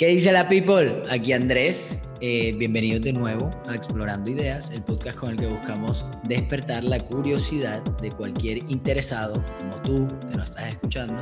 [0.00, 1.02] ¿Qué dice la people?
[1.10, 2.00] Aquí Andrés.
[2.22, 6.98] Eh, bienvenidos de nuevo a Explorando Ideas, el podcast con el que buscamos despertar la
[6.98, 11.18] curiosidad de cualquier interesado, como tú, que nos estás escuchando,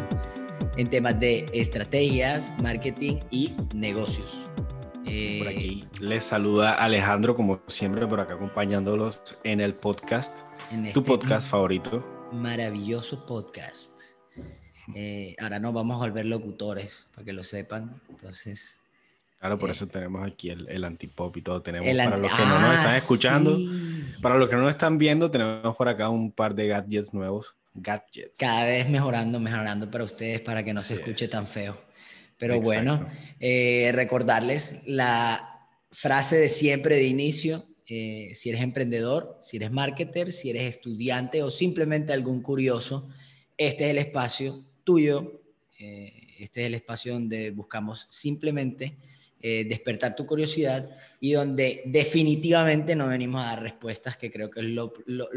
[0.76, 4.48] en temas de estrategias, marketing y negocios.
[5.06, 10.84] Eh, por aquí les saluda Alejandro, como siempre, por acá acompañándolos en el podcast, en
[10.92, 12.06] tu este podcast favorito.
[12.30, 14.17] Maravilloso podcast.
[14.94, 18.00] Eh, ahora nos vamos a volver locutores, para que lo sepan.
[18.08, 18.78] Entonces.
[19.38, 21.62] Claro, por eh, eso tenemos aquí el, el antipop y todo.
[21.62, 23.58] Tenemos para los que no nos están ah, escuchando,
[24.22, 27.54] para los que no nos están viendo, tenemos por acá un par de gadgets nuevos.
[27.74, 28.38] Gadgets.
[28.38, 31.80] Cada vez mejorando, mejorando para ustedes, para que no se escuche tan feo.
[32.36, 32.96] Pero bueno,
[33.40, 37.64] eh, recordarles la frase de siempre de inicio.
[37.84, 43.08] si eres emprendedor, si eres marketer, si eres estudiante o simplemente algún curioso,
[43.56, 45.42] este es el espacio tuyo.
[45.78, 48.96] Eh, este es el espacio donde buscamos simplemente
[49.38, 50.88] eh, despertar tu curiosidad
[51.20, 55.28] y donde definitivamente no venimos a dar respuestas, que creo que es lo, lo,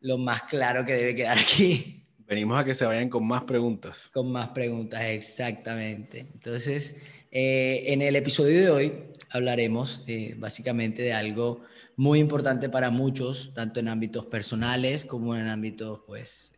[0.00, 2.02] lo, más claro que debe quedar aquí.
[2.26, 4.10] Venimos a que se vayan con más preguntas.
[4.12, 6.26] Con más preguntas, exactamente.
[6.34, 8.92] Entonces, eh, en el episodio de hoy
[9.30, 10.04] hablaremos
[10.38, 11.62] básicamente de algo
[11.94, 16.52] muy importante para muchos, tanto en ámbitos personales como en ámbitos, pues,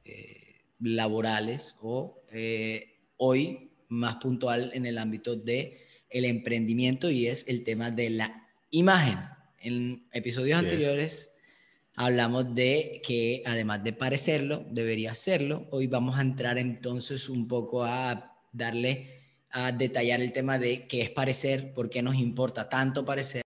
[0.80, 7.64] laborales o eh, hoy más puntual en el ámbito de el emprendimiento y es el
[7.64, 9.18] tema de la imagen.
[9.60, 11.32] En episodios anteriores
[11.94, 15.66] hablamos de que además de parecerlo, debería serlo.
[15.70, 19.16] Hoy vamos a entrar entonces un poco a darle
[19.50, 23.42] a detallar el tema de qué es parecer, por qué nos importa tanto parecer.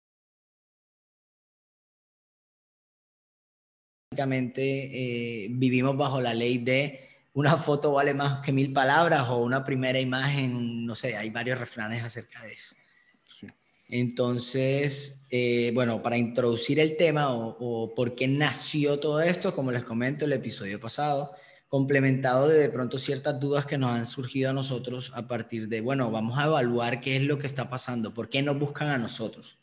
[4.10, 9.38] Básicamente eh, vivimos bajo la ley de una foto vale más que mil palabras o
[9.38, 12.74] una primera imagen, no sé, hay varios refranes acerca de eso.
[13.88, 19.82] Entonces, eh, bueno, para introducir el tema o, por qué nació todo esto, como les
[19.82, 21.32] comento el episodio pasado,
[21.68, 25.80] complementado de de pronto ciertas dudas que nos han surgido a nosotros a partir de,
[25.80, 28.98] bueno, vamos a evaluar qué es lo que está pasando, por qué nos buscan a
[28.98, 29.58] nosotros.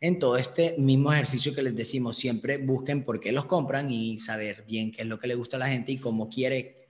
[0.00, 4.18] En todo este mismo ejercicio que les decimos, siempre busquen por qué los compran y
[4.18, 6.81] saber bien qué es lo que le gusta a la gente y cómo quiere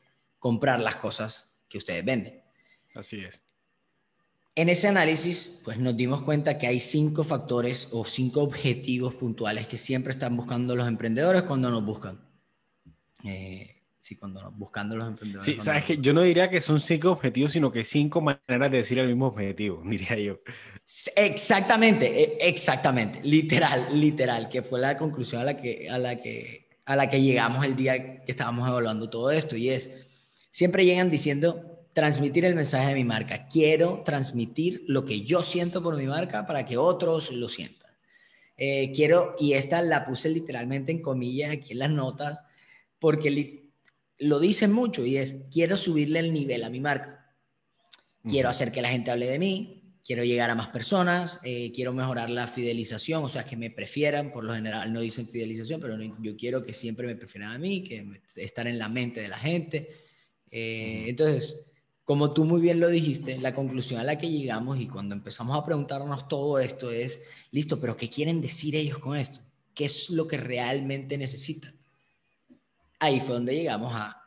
[0.43, 2.43] comprar las cosas que ustedes venden.
[2.97, 3.45] Así es.
[4.57, 9.69] En ese análisis, pues nos dimos cuenta que hay cinco factores o cinco objetivos puntuales
[9.69, 12.21] que siempre están buscando los emprendedores cuando nos buscan.
[13.23, 15.45] Eh, sí, cuando nos buscando los emprendedores.
[15.45, 18.79] Sí, sabes que yo no diría que son cinco objetivos, sino que cinco maneras de
[18.79, 20.41] decir el mismo objetivo, diría yo.
[21.15, 26.69] Exactamente, e, exactamente, literal, literal, que fue la conclusión a la que, a la que,
[26.85, 30.09] a la que llegamos el día que estábamos evaluando todo esto y es
[30.53, 33.49] siempre llegan diciendo transmitir el mensaje de mi marca.
[33.49, 37.91] Quiero transmitir lo que yo siento por mi marca para que otros lo sientan.
[38.59, 42.43] Eh, quiero, y esta la puse literalmente en comillas aquí en las notas,
[42.99, 43.71] porque
[44.19, 47.35] lo dicen mucho y es, quiero subirle el nivel a mi marca.
[48.25, 51.93] Quiero hacer que la gente hable de mí, quiero llegar a más personas, eh, quiero
[51.93, 55.99] mejorar la fidelización, o sea, que me prefieran, por lo general no dicen fidelización, pero
[56.21, 59.39] yo quiero que siempre me prefieran a mí, que estar en la mente de la
[59.39, 60.02] gente.
[60.53, 61.65] Eh, entonces,
[62.05, 65.57] como tú muy bien lo dijiste, la conclusión a la que llegamos y cuando empezamos
[65.57, 69.41] a preguntarnos todo esto es, listo, pero ¿qué quieren decir ellos con esto?
[69.75, 71.75] ¿Qué es lo que realmente necesitan?
[73.01, 74.23] Ahí fue donde llegamos a,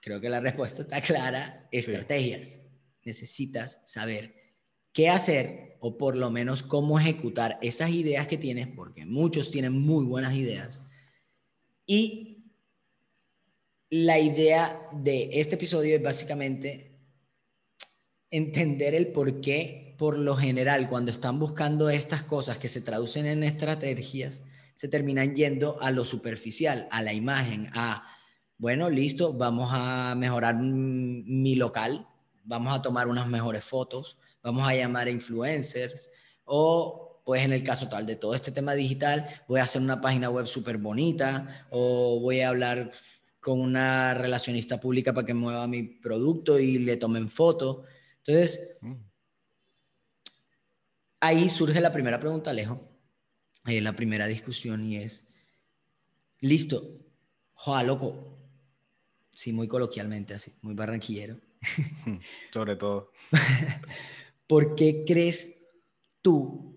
[0.00, 2.62] creo que la respuesta está clara, estrategias.
[3.04, 4.34] Necesitas saber
[4.92, 9.72] qué hacer o por lo menos cómo ejecutar esas ideas que tienes, porque muchos tienen
[9.72, 10.80] muy buenas ideas,
[11.86, 12.37] y
[13.90, 16.98] la idea de este episodio es básicamente
[18.30, 23.26] entender el por qué, por lo general, cuando están buscando estas cosas que se traducen
[23.26, 24.42] en estrategias,
[24.74, 28.06] se terminan yendo a lo superficial, a la imagen, a,
[28.58, 32.06] bueno, listo, vamos a mejorar mi local,
[32.44, 36.10] vamos a tomar unas mejores fotos, vamos a llamar a influencers
[36.44, 40.00] o pues en el caso tal de todo este tema digital, voy a hacer una
[40.00, 42.92] página web súper bonita o voy a hablar
[43.40, 47.86] con una relacionista pública para que mueva mi producto y le tomen fotos.
[48.18, 48.94] Entonces, mm.
[51.20, 52.80] ahí surge la primera pregunta, Alejo,
[53.66, 55.28] eh, la primera discusión y es,
[56.40, 56.82] listo,
[57.54, 58.38] joa, loco,
[59.32, 61.38] sí, muy coloquialmente así, muy barranquillero.
[62.52, 63.12] Sobre todo.
[64.46, 65.58] ¿Por qué crees
[66.22, 66.67] tú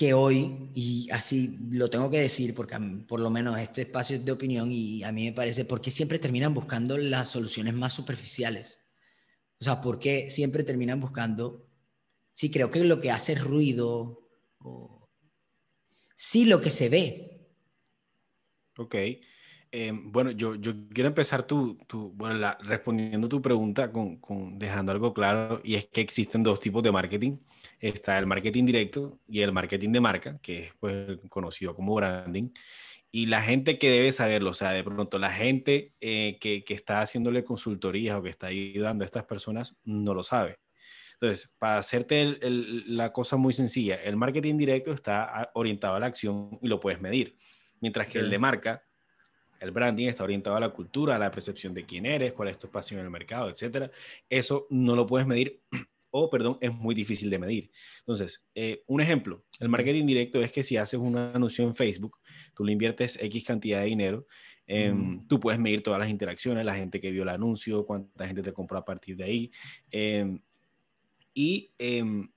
[0.00, 4.24] que hoy, y así lo tengo que decir porque por lo menos este espacio es
[4.24, 8.80] de opinión y a mí me parece, porque siempre terminan buscando las soluciones más superficiales?
[9.60, 11.68] O sea, ¿por qué siempre terminan buscando
[12.32, 14.26] sí creo que lo que hace ruido,
[16.16, 17.46] sí lo que se ve.
[18.78, 18.94] Ok.
[19.72, 24.90] Em, bueno, yo, yo, quiero empezar tu, tu bueno, respondiendo tu pregunta con, con, dejando
[24.90, 27.38] algo claro, y es que existen dos tipos de marketing.
[27.78, 32.50] Está el marketing directo y el marketing de marca, que es pues, conocido como branding.
[33.12, 36.74] Y la gente que debe saberlo, o sea, de pronto la gente eh, que, que,
[36.74, 40.58] está haciéndole consultorías o que está ayudando a estas personas no lo sabe.
[41.14, 46.58] Entonces, para hacerte la cosa muy sencilla, el marketing directo está orientado a la acción
[46.62, 47.36] y lo puedes medir,
[47.80, 48.84] mientras que el de marca
[49.60, 52.58] el branding está orientado a la cultura, a la percepción de quién eres, cuál es
[52.58, 53.90] tu espacio en el mercado, etcétera.
[54.28, 55.60] Eso no lo puedes medir
[56.10, 57.70] o, perdón, es muy difícil de medir.
[58.00, 62.18] Entonces, eh, un ejemplo, el marketing directo es que si haces una anuncio en Facebook,
[62.54, 64.26] tú le inviertes X cantidad de dinero,
[64.66, 68.42] em, tú puedes medir todas las interacciones, la gente que vio el anuncio, cuánta gente
[68.42, 69.50] te compró a partir de ahí.
[69.90, 70.40] Em,
[71.34, 72.28] y em,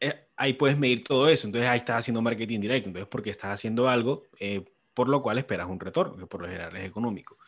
[0.00, 1.46] eh, ahí puedes medir todo eso.
[1.46, 2.88] Entonces ahí estás haciendo marketing directo.
[2.88, 4.64] Entonces, porque estás haciendo algo, eh,
[4.94, 7.38] por lo cual esperas un retorno, que por lo general es económico.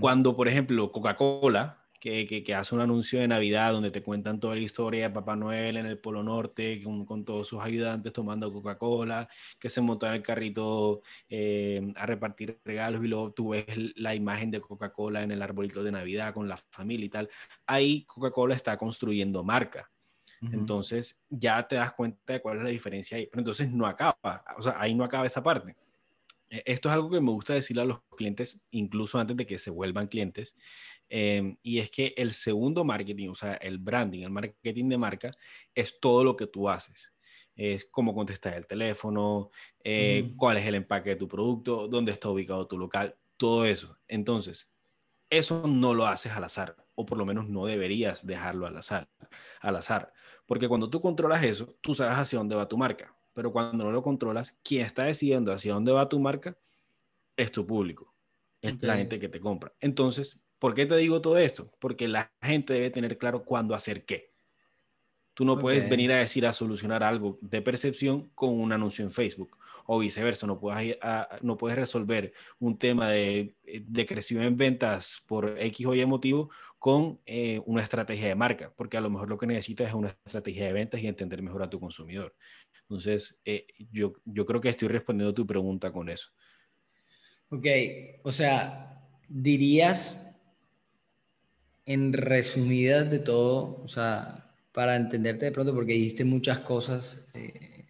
[0.00, 4.54] Cuando, por ejemplo, Coca-Cola, que, que, hace un anuncio de Navidad donde te cuentan toda
[4.54, 8.52] la historia de Papá Noel en el Polo Norte, con, con todos sus ayudantes tomando
[8.52, 9.28] Coca-Cola,
[9.58, 13.66] que se montó en el carrito eh, a repartir regalos y luego tú ves
[13.96, 17.30] la imagen de Coca-Cola en el arbolito de Navidad con la familia y tal.
[17.66, 19.90] Ahí Coca-Cola está construyendo marca.
[20.52, 23.26] Entonces ya te das cuenta de cuál es la diferencia ahí.
[23.26, 25.74] Pero entonces no acaba, o sea, ahí no acaba esa parte.
[26.50, 29.58] E, esto es algo que me gusta decirle a los clientes, incluso antes de que
[29.58, 30.56] se vuelvan clientes,
[31.08, 35.36] em, y es que el segundo marketing, o sea, el branding, el marketing de marca,
[35.74, 37.12] es todo lo que tú haces.
[37.54, 39.50] Es cómo contestar el teléfono,
[39.82, 43.98] eh, cuál es el empaque de tu producto, dónde está ubicado tu local, todo eso.
[44.08, 44.70] Entonces,
[45.30, 49.08] eso no lo haces al azar, o por lo menos no deberías dejarlo al azar,
[49.60, 50.12] al azar,
[50.46, 53.92] porque cuando tú controlas eso, tú sabes hacia dónde va tu marca pero cuando no
[53.92, 56.56] lo controlas, quien está decidiendo hacia dónde va tu marca
[57.36, 58.14] es tu público,
[58.62, 59.74] es la gente que te compra.
[59.78, 61.70] Entonces, ¿por qué te digo todo esto?
[61.78, 64.32] Porque la gente debe tener claro cuándo hacer qué.
[65.34, 69.10] Tú no puedes venir a decir a solucionar algo de percepción con un anuncio en
[69.10, 70.46] Facebook o viceversa.
[70.46, 70.96] No puedes,
[71.42, 76.50] no puedes resolver un tema de, de creación en ventas por X o Y motivo
[76.78, 80.16] con eh, una estrategia de marca, porque a lo mejor lo que necesitas es una
[80.24, 82.34] estrategia de ventas y entender mejor a tu consumidor.
[82.88, 86.28] Entonces, eh, yo, yo creo que estoy respondiendo tu pregunta con eso.
[87.48, 87.66] Ok,
[88.22, 90.26] o sea, dirías
[91.84, 97.86] en resumidas de todo, o sea, para entenderte de pronto, porque dijiste muchas cosas eh,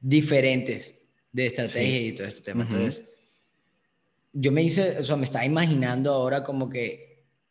[0.00, 2.64] diferentes de estrategia y todo este tema.
[2.64, 3.10] Entonces,
[4.32, 7.07] yo me hice, o sea, me estaba imaginando ahora como que,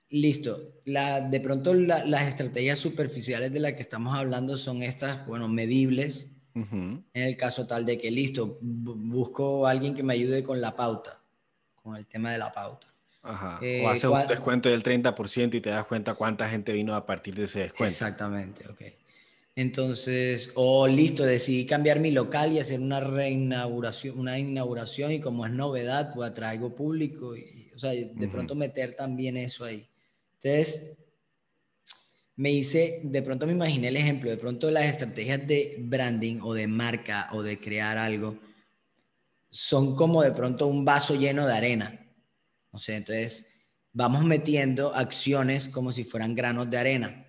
[0.09, 5.47] listo, la, de pronto las estrategias superficiales de las que estamos hablando son estas, bueno,
[5.47, 6.31] medibles.
[6.55, 10.75] En el caso tal de que, listo, busco a alguien que me ayude con la
[10.75, 11.21] pauta,
[11.83, 12.87] con el tema de la pauta.
[13.21, 13.59] Ajá.
[13.61, 17.05] Eh, o hace un descuento del 30% y te das cuenta cuánta gente vino a
[17.05, 17.93] partir de ese descuento.
[17.93, 18.81] Exactamente, ok.
[19.55, 25.45] Entonces, o listo, decidí cambiar mi local y hacer una reinauguración, una inauguración y como
[25.45, 29.87] es novedad, pues atraigo público y, o sea, de pronto meter también eso ahí.
[30.41, 30.97] Entonces,
[32.35, 36.53] me hice, de pronto me imaginé el ejemplo, de pronto las estrategias de branding o
[36.53, 38.39] de marca o de crear algo
[39.49, 41.99] son como de pronto un vaso lleno de arena.
[42.71, 43.55] O sea, entonces
[43.91, 47.25] vamos metiendo acciones como si fueran granos de arena.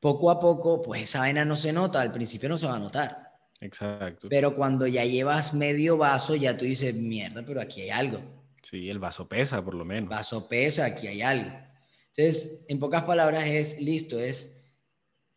[0.00, 2.80] Poco a poco, pues esa arena no se nota, al principio no se va a
[2.80, 3.32] notar.
[3.60, 4.28] Exacto.
[4.30, 8.35] Pero cuando ya llevas medio vaso, ya tú dices, mierda, pero aquí hay algo.
[8.68, 10.10] Sí, el vaso pesa, por lo menos.
[10.10, 11.52] El vaso pesa, aquí hay algo.
[12.16, 14.60] Entonces, en pocas palabras, es listo, es.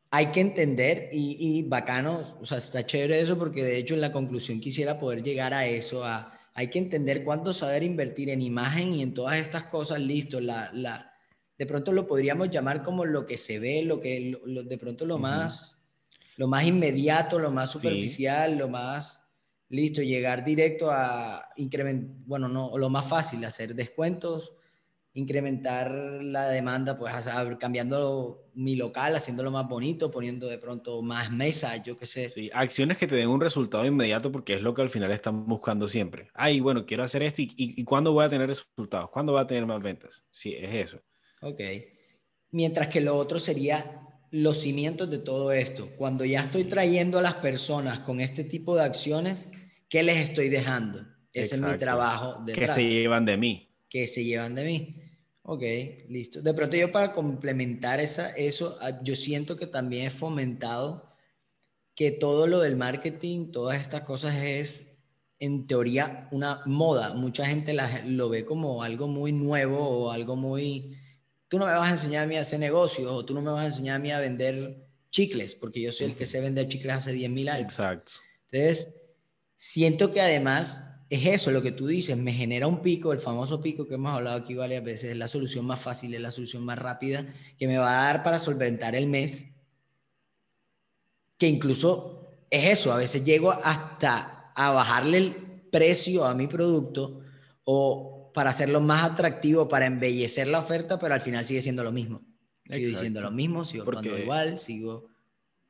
[0.10, 4.02] Hay que entender y, y bacano, o sea, está chévere eso porque de hecho en
[4.02, 8.42] la conclusión quisiera poder llegar a eso, a hay que entender cuánto saber invertir en
[8.42, 11.14] imagen y en todas estas cosas, listo, la, la,
[11.56, 15.20] de pronto lo podríamos llamar como lo que se ve, lo que de pronto lo
[15.20, 15.78] más,
[16.36, 19.22] lo más inmediato, lo más superficial, lo más
[19.70, 24.54] listo, llegar directo a incrementar, bueno, no, lo más fácil, hacer descuentos,
[25.14, 27.14] incrementar la demanda, pues
[27.60, 32.30] cambiando mi local, haciéndolo más bonito, poniendo de pronto más mesas, yo qué sé.
[32.30, 35.46] Sí, acciones que te den un resultado inmediato porque es lo que al final están
[35.46, 36.30] buscando siempre.
[36.34, 39.10] Ay, bueno, quiero hacer esto y, y, ¿cuándo voy a tener resultados?
[39.10, 40.26] ¿Cuándo voy a tener más ventas?
[40.32, 41.02] Sí, es eso.
[41.42, 41.62] Ok.
[42.52, 45.90] Mientras que lo otro sería los cimientos de todo esto.
[45.98, 49.50] Cuando ya estoy trayendo a las personas con este tipo de acciones,
[49.90, 51.06] ¿Qué les estoy dejando?
[51.34, 52.46] Ese es mi trabajo.
[52.54, 53.70] Que se llevan de mí.
[53.90, 54.96] Que se llevan de mí.
[55.44, 55.64] Ok,
[56.10, 56.42] listo.
[56.42, 61.16] De pronto yo para complementar esa, eso, ah, yo siento que también he fomentado
[61.96, 65.00] que todo lo del marketing, todas estas cosas es
[65.40, 67.16] en teoría una moda.
[67.16, 70.96] Mucha gente lo ve como algo muy nuevo o algo muy...
[71.48, 73.52] Tú no me vas a enseñar a mí a hacer negocios o tú no me
[73.52, 76.68] vas a enseñar a mí a vender chicles, porque yo soy el que sé vender
[76.68, 77.74] chicles hace 10.000 años.
[77.74, 78.12] Exacto.
[78.52, 78.99] Entonces,
[79.60, 83.60] siento que además es eso lo que tú dices, me genera un pico, el famoso
[83.60, 86.64] pico que hemos hablado aquí varias veces, es la solución más fácil, es la solución
[86.64, 89.52] más rápida que me va a dar para solventar el mes,
[91.38, 95.36] que incluso es eso, a veces llego hasta a bajarle el
[95.70, 97.20] precio a mi producto
[97.66, 101.92] o para hacerlo más atractivo, para embellecer la oferta, pero al final sigue siendo lo
[101.92, 102.22] mismo.
[102.64, 104.22] Sigo diciendo lo mismo, sigo Porque...
[104.22, 105.09] igual, sigo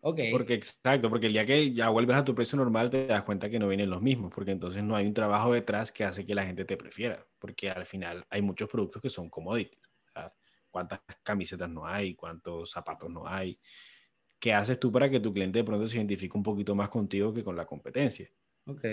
[0.01, 3.49] porque exacto, porque el día que ya vuelves a tu precio normal te das cuenta
[3.49, 6.35] que no vienen los mismos, porque entonces no hay un trabajo detrás que hace que
[6.35, 9.79] la gente te prefiera, porque al final hay muchos productos que son commodities.
[10.71, 12.15] ¿Cuántas camisetas no hay?
[12.15, 13.59] ¿Cuántos zapatos no hay?
[14.39, 17.33] ¿Qué haces tú para que tu cliente de pronto se identifique un poquito más contigo
[17.33, 18.29] que con la competencia?
[18.67, 18.85] Ok.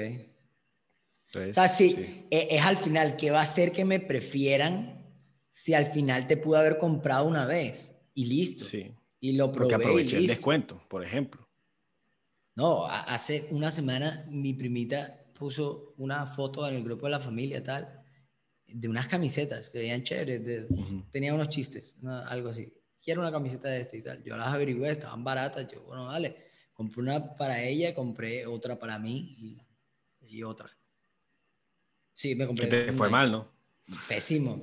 [1.35, 5.15] o sea, sí, e, Es, al final, ¿qué va a hacer que me prefieran
[5.49, 8.65] si al final te pude haber comprado una vez y listo?
[8.65, 8.95] Sí.
[9.21, 9.71] Y lo probé.
[9.71, 11.49] Porque aproveché el descuento, por ejemplo.
[12.55, 17.63] No, hace una semana mi primita puso una foto en el grupo de la familia
[17.63, 18.03] tal
[18.67, 20.67] de unas camisetas que veían chéveres,
[21.11, 21.97] tenía unos chistes,
[22.27, 22.73] algo así.
[23.03, 24.23] Quiero una camiseta de esto y tal.
[24.25, 25.69] Yo las averigué, estaban baratas.
[25.69, 26.47] Yo, bueno, dale.
[26.73, 29.57] Compré una para ella, compré otra para mí
[30.21, 30.69] y, otra.
[32.13, 32.67] Sí, me compré.
[32.67, 33.49] te fue mal, ¿no?
[34.09, 34.61] Pésimo.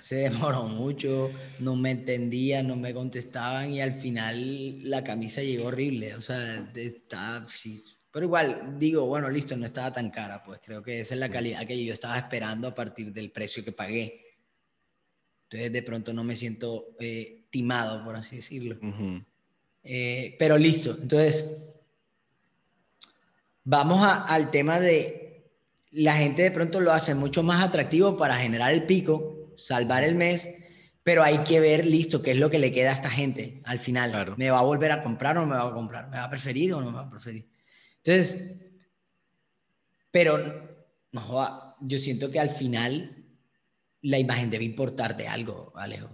[0.00, 5.66] Se demoró mucho, no me entendían, no me contestaban y al final la camisa llegó
[5.68, 6.14] horrible.
[6.14, 7.84] O sea, está, sí.
[8.10, 11.30] Pero igual, digo, bueno, listo, no estaba tan cara, pues creo que esa es la
[11.30, 14.24] calidad que yo estaba esperando a partir del precio que pagué.
[15.44, 18.78] Entonces, de pronto no me siento eh, timado, por así decirlo.
[19.82, 21.44] Eh, pero listo, entonces,
[23.64, 25.28] vamos al tema de
[25.90, 30.14] la gente de pronto lo hace mucho más atractivo para generar el pico salvar el
[30.14, 30.48] mes,
[31.02, 33.78] pero hay que ver, listo, qué es lo que le queda a esta gente al
[33.78, 34.34] final.
[34.36, 36.08] ¿Me va a volver a comprar o no me va a comprar?
[36.08, 37.48] ¿Me va a preferir o no me va a preferir?
[37.98, 38.56] Entonces,
[40.10, 40.38] pero
[41.12, 43.24] no, yo siento que al final
[44.02, 46.10] la imagen debe importar de algo, Alejo.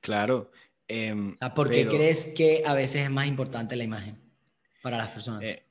[0.00, 0.50] Claro.
[0.86, 4.20] Em, ¿por qué crees que a veces es más importante la imagen
[4.82, 5.42] para las personas?
[5.42, 5.62] Eh,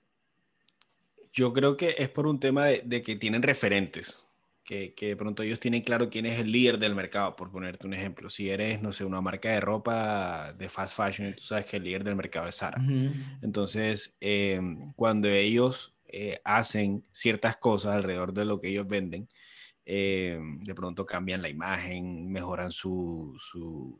[1.34, 4.20] yo creo que es por un tema de que tienen referentes
[4.96, 7.94] que, de pronto ellos tienen claro quién es el líder del mercado, por ponerte un
[7.94, 8.30] ejemplo.
[8.30, 11.84] Si eres, no sé, una marca de ropa de fast fashion, tú sabes que el
[11.84, 12.82] líder del mercado es Sara.
[13.42, 19.28] Entonces, em, cuando ellos eh, hacen ciertas cosas alrededor de lo que ellos venden,
[19.86, 24.00] em, de pronto cambian la imagen, mejoran su, su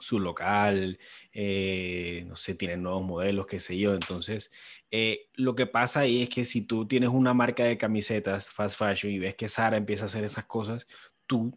[0.00, 0.98] su local,
[1.32, 3.94] eh, no sé, tienen nuevos modelos, qué sé yo.
[3.94, 4.50] Entonces,
[4.90, 8.78] eh, lo que pasa ahí es que si tú tienes una marca de camisetas fast
[8.78, 10.86] fashion y ves que Sara empieza a hacer esas cosas,
[11.26, 11.56] tú,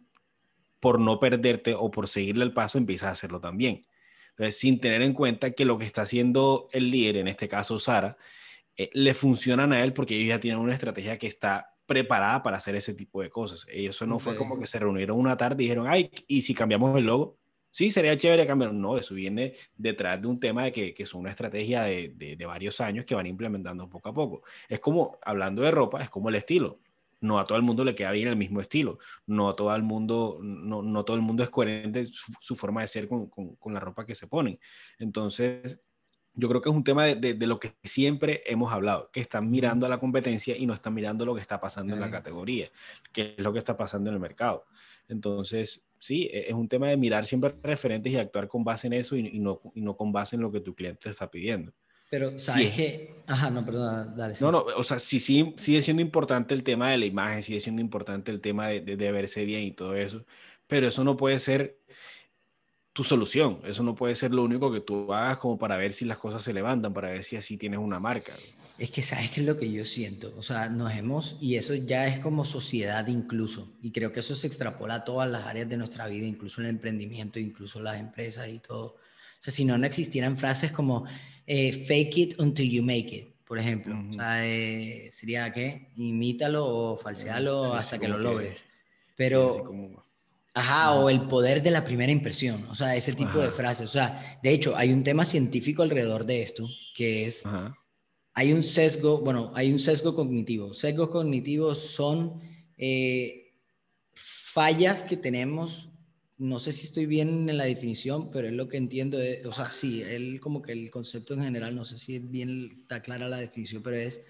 [0.80, 3.86] por no perderte o por seguirle el paso, empiezas a hacerlo también.
[4.30, 7.78] Entonces, sin tener en cuenta que lo que está haciendo el líder, en este caso
[7.78, 8.16] Sara,
[8.76, 12.56] eh, le funcionan a él porque ellos ya tienen una estrategia que está preparada para
[12.56, 13.66] hacer ese tipo de cosas.
[13.70, 16.96] Eso no fue como que se reunieron una tarde y dijeron, ay, ¿y si cambiamos
[16.96, 17.38] el logo?
[17.74, 18.72] Sí, sería chévere cambiar.
[18.72, 22.46] No, eso viene detrás de un tema de que, que son una estrategia de, de,
[22.46, 24.44] varios años que van implementando poco a poco.
[24.68, 26.78] Es como, hablando de ropa, es como el estilo.
[27.20, 29.00] No a todo el mundo le queda bien el mismo estilo.
[29.26, 32.06] No a todo el mundo, no, no todo el mundo es coherente
[32.40, 34.60] su, forma de ser con, con, con, la ropa que se ponen.
[35.00, 35.80] Entonces,
[36.32, 39.50] yo creo que es un tema de, de, lo que siempre hemos hablado, que están
[39.50, 42.70] mirando a la competencia y no están mirando lo que está pasando en la categoría,
[43.12, 44.64] que es lo que está pasando en el mercado.
[45.08, 48.92] Entonces, sí, e, es un tema de mirar siempre referentes y actuar con base en
[48.92, 51.72] eso y, no, y no con base en lo que tu cliente está pidiendo.
[52.10, 53.08] Pero, ¿sabes sí.
[53.26, 54.34] Ajá, no, perdón, dale.
[54.40, 57.60] No, no, o sea, sí, sí, sigue siendo importante el tema de la imagen, sigue
[57.60, 60.24] siendo importante el tema de, de, de verse bien y todo eso,
[60.66, 61.78] pero eso no puede ser
[62.94, 63.60] tu solución.
[63.64, 66.42] Eso no puede ser lo único que tú hagas como para ver si las cosas
[66.42, 68.32] se levantan, para ver si así tienes una marca.
[68.78, 70.34] Es que sabes qué es lo que yo siento.
[70.36, 74.34] O sea, nos hemos, y eso ya es como sociedad incluso, y creo que eso
[74.34, 78.48] se extrapola a todas las áreas de nuestra vida, incluso el emprendimiento, incluso las empresas
[78.48, 78.86] y todo.
[78.86, 78.98] O
[79.40, 81.04] sea, si no, no existieran frases como
[81.46, 83.94] eh, fake it until you make it, por ejemplo.
[84.10, 88.64] O sea, eh, sería que imítalo o falsealo hasta que lo logres.
[89.16, 90.02] Pero
[90.56, 93.90] Ajá, o el poder de la primera impresión, o sea, ese tipo de frases.
[93.90, 97.42] O sea, de hecho, hay un tema científico alrededor de esto, que es,
[98.34, 100.74] hay un sesgo, bueno, hay un sesgo cognitivo.
[100.74, 102.40] Sesgos cognitivos son
[102.76, 103.54] eh,
[104.14, 105.88] fallas que tenemos
[106.36, 109.70] no sé si estoy bien en la definición, pero es lo que entiendo, o sea,
[109.70, 113.38] sí, él como que el concepto en general, no sé si bien está clara la
[113.38, 114.22] definición, pero es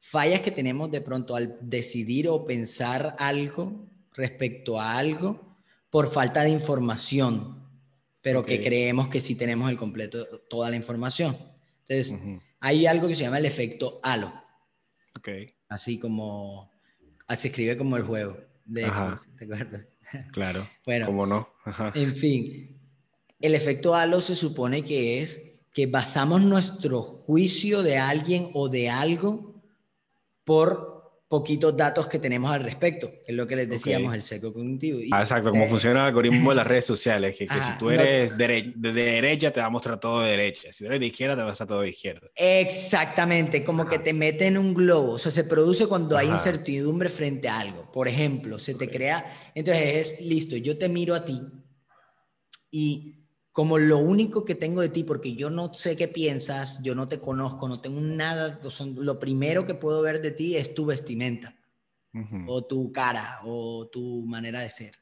[0.00, 5.58] fallas que tenemos de pronto al decidir o pensar algo respecto a algo
[5.90, 7.66] por falta de información,
[8.20, 11.36] pero que creemos que sí tenemos el completo, toda la información.
[11.88, 14.32] Entonces, hay algo que se llama el efecto halo.
[15.18, 15.54] Okay.
[15.68, 16.70] Así como,
[17.36, 19.84] se escribe como el juego de Xbox, ¿te acuerdas?
[20.32, 20.66] Claro.
[20.86, 21.50] bueno, ¿cómo no?
[21.94, 22.80] En fin,
[23.40, 28.88] el efecto halo se supone que es que basamos nuestro juicio de alguien o de
[28.88, 29.62] algo
[30.44, 30.97] por
[31.28, 34.98] poquitos datos que tenemos al respecto, que es lo que les decíamos, el seco cognitivo.
[35.12, 38.36] ah, exacto, cómo eh, funciona el algoritmo de las redes sociales, que, si tú eres
[38.36, 41.48] de, derecha te va a mostrar todo de derecha, si eres de izquierda te va
[41.48, 42.28] a mostrar todo de izquierda.
[42.34, 47.10] Exactamente, como que te mete en un globo, o sea, se produce cuando hay incertidumbre
[47.10, 47.92] frente a algo.
[47.92, 51.42] Por ejemplo, se te crea, entonces es listo, yo te miro a ti
[52.70, 53.17] y
[53.58, 57.08] como lo único que tengo de ti, porque yo no sé qué piensas, yo no
[57.08, 58.60] te conozco, no tengo nada,
[58.94, 61.56] lo primero que puedo ver de ti es tu vestimenta,
[62.46, 64.94] o tu cara, o tu manera de ser.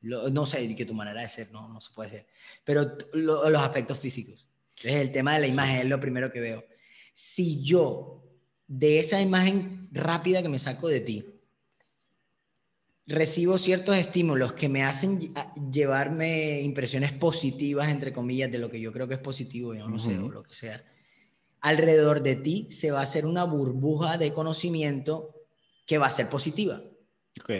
[0.00, 2.26] no sé que tu manera de ser, no, no se puede ser,
[2.62, 4.46] pero los aspectos físicos.
[4.80, 6.64] Es el tema de la imagen, es lo primero que veo.
[7.12, 8.22] Si yo,
[8.68, 11.24] de esa imagen rápida que me saco de ti,
[13.08, 15.32] recibo ciertos estímulos que me hacen
[15.72, 19.98] llevarme impresiones positivas, entre comillas, de lo que yo creo que es positivo, yo no
[19.98, 20.84] sé, o lo que sea.
[21.60, 25.34] Alrededor de ti se va a hacer una burbuja de conocimiento
[25.86, 26.82] que va a ser positiva.
[27.40, 27.50] Ok.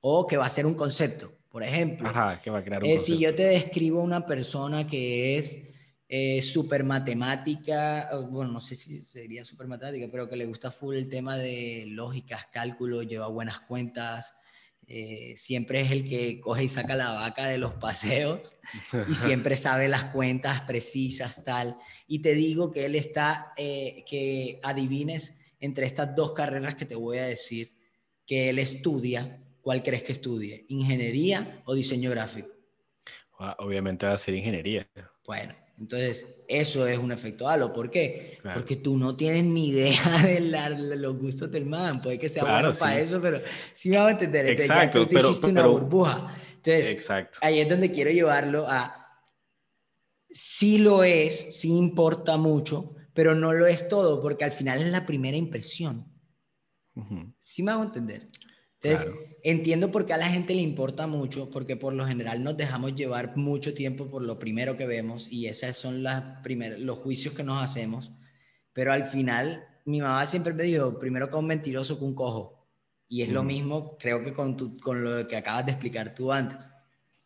[0.00, 1.32] O que va a ser un concepto.
[1.48, 4.86] Por ejemplo, Ajá, que va a crear un eh, si yo te describo una persona
[4.86, 5.72] que es
[6.08, 10.96] eh, súper matemática, bueno, no sé si sería súper matemática, pero que le gusta full
[10.96, 14.34] el tema de lógicas, cálculos, lleva buenas cuentas,
[14.90, 18.56] eh, siempre es el que coge y saca la vaca de los paseos
[19.06, 21.76] y siempre sabe las cuentas precisas, tal.
[22.06, 26.94] Y te digo que él está, eh, que adivines entre estas dos carreras que te
[26.94, 27.76] voy a decir,
[28.24, 30.64] que él estudia, ¿cuál crees que estudie?
[30.68, 32.48] ¿Ingeniería o diseño gráfico?
[33.38, 34.88] Ah, obviamente va a ser ingeniería.
[35.26, 37.72] Bueno, entonces, eso es un efecto halo.
[37.72, 38.38] ¿Por qué?
[38.54, 40.40] Porque tú no tienes ni idea de
[40.96, 42.02] los gustos del man.
[42.02, 43.40] Puede que sea bueno para eso, pero
[43.72, 44.46] sí me va a entender.
[44.48, 46.34] Exacto, tú hiciste una burbuja.
[46.56, 47.08] Entonces,
[47.40, 48.94] ahí es donde quiero llevarlo a...
[50.30, 54.88] Sí lo es, sí importa mucho, pero no lo es todo, porque al final es
[54.88, 56.12] la primera impresión.
[57.38, 58.24] Sí me hago entender.
[58.80, 59.10] Entonces,
[59.50, 62.94] entiendo por qué a la gente le importa mucho, porque por lo general nos dejamos
[62.94, 66.42] llevar mucho tiempo por lo primero que vemos y esos son las
[66.78, 68.12] los juicios que nos hacemos.
[68.72, 72.66] Pero al final, mi mamá siempre me dijo, primero que un mentiroso que un cojo.
[73.08, 76.68] Y es lo mismo, creo que con, con lo que acabas de explicar tú antes.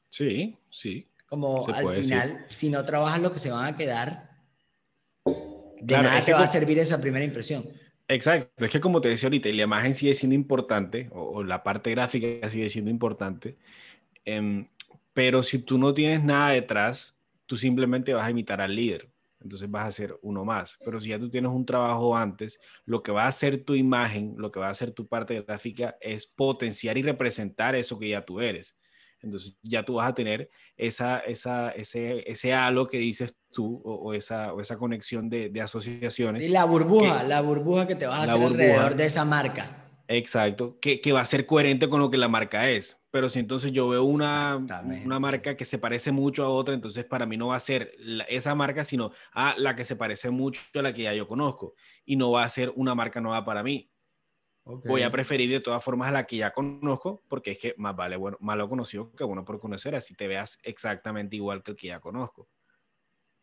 [0.08, 1.08] Sí, sí.
[1.26, 4.30] Como al final, si no trabajas lo que se van a quedar,
[5.24, 7.64] de nada te va a servir esa primera impresión.
[8.08, 11.90] Exacto, es que como te decía ahorita, la imagen sigue siendo importante, o, la parte
[11.90, 13.56] gráfica sigue siendo importante,
[14.24, 14.68] em,
[15.14, 19.10] pero si tú no tienes nada detrás, tú simplemente vas a imitar al líder,
[19.40, 20.78] entonces vas a ser uno más.
[20.84, 24.34] Pero si ya tú tienes un trabajo antes, lo que va a hacer tu imagen,
[24.38, 28.24] lo que va a hacer tu parte gráfica es potenciar y representar eso que ya
[28.24, 28.76] tú eres.
[29.22, 34.14] Entonces ya tú vas a tener esa, esa, ese, ese halo que dices tú o,
[34.14, 36.44] esa, o esa conexión de, de asociaciones.
[36.44, 39.78] Sí, la burbuja, la burbuja que te vas a hacer alrededor de esa marca.
[40.08, 43.00] Exacto, que, que, va a ser coherente con lo que la marca es.
[43.10, 44.56] Pero si entonces yo veo una,
[45.04, 47.92] una marca que se parece mucho a otra, entonces para mí no va a ser
[48.28, 51.74] esa marca, sino a la que se parece mucho a la que ya yo conozco.
[52.04, 53.91] Y no va a ser una marca nueva para mí.
[54.64, 57.96] Voy a preferir de todas formas a la que ya conozco, porque es que más
[57.96, 61.76] vale bueno, malo conocido que bueno por conocer, así te veas exactamente igual que el
[61.76, 62.48] que ya conozco.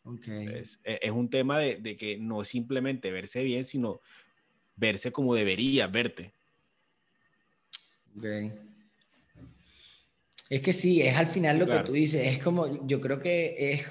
[0.04, 0.48] Okay.
[0.48, 4.00] es, es, un tema de, de, que no simplemente verse bien, sino
[4.78, 6.34] verse como debería verte.
[8.18, 8.54] Okay.
[10.50, 13.74] Es que sí, es al final lo que tú dices, es como, yo creo que
[13.74, 13.86] es,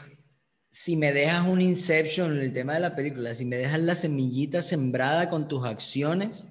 [0.71, 3.95] si me dejas un inception en el tema de la película, si me dejas la
[3.95, 6.49] semillita sembrada con tus acciones,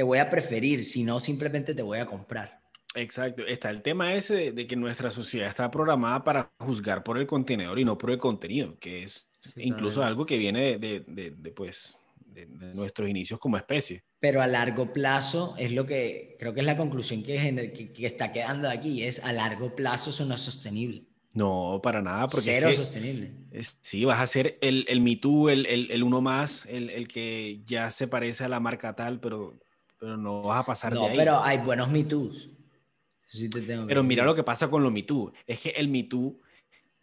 [0.00, 2.62] te voy a preferir, si no, simplemente te voy a comprar.
[2.94, 7.26] Exacto, está el tema ese de, que nuestra sociedad está programada para juzgar por el
[7.26, 11.98] contenedor y no por el contenido, que es incluso algo que viene de, de, pues,
[12.24, 14.02] de, nuestros inicios como especie.
[14.20, 18.32] Pero a largo plazo es lo que creo que es la conclusión que, que, está
[18.32, 21.04] quedando aquí, es a largo plazo eso no es sostenible.
[21.34, 23.32] No, para nada, porque Cero sostenible.
[23.82, 27.06] sí, vas a ser el, el Me Too, el, el, el uno más, el, el,
[27.06, 29.60] que ya se parece a la marca tal, pero
[30.00, 31.16] pero no vas a pasar no, de ahí.
[31.16, 32.04] pero hay buenos Me
[33.86, 35.04] Pero mira lo que pasa con lo Me
[35.46, 36.08] Es que el Me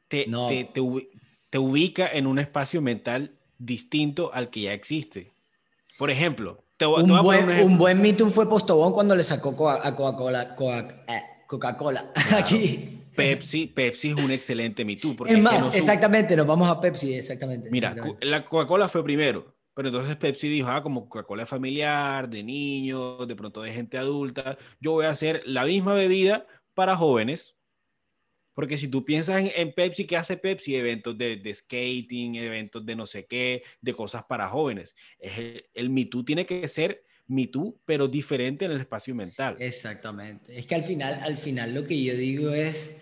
[0.07, 0.69] te, te,
[1.49, 5.31] te, ubica en un espacio mental distinto al que ya existe.
[5.99, 10.55] Por ejemplo, un, buen, un, buen, Me fue Postobón cuando le sacó a Coca-Cola.
[11.07, 12.11] Eh, Coca-Cola.
[12.35, 13.03] Aquí.
[13.15, 17.69] Pepsi, Pepsi es un excelente Me Es más, exactamente, nos vamos a Pepsi, exactamente.
[17.71, 23.27] Mira, la Coca-Cola fue primero, pero entonces Pepsi dijo, ah, como Coca-Cola familiar, de niños,
[23.27, 27.55] de pronto de gente adulta, yo voy a hacer la misma bebida para jóvenes.
[28.55, 30.75] Porque si tú piensas en, Pepsi, ¿qué hace Pepsi?
[30.75, 34.95] Eventos de, skating, eventos de no sé qué, de cosas para jóvenes.
[35.19, 37.47] el, el Me tiene que ser Me
[37.85, 39.57] pero diferente en el espacio mental.
[39.59, 40.57] Exactamente.
[40.57, 42.95] Es que al final, al final lo que yo digo es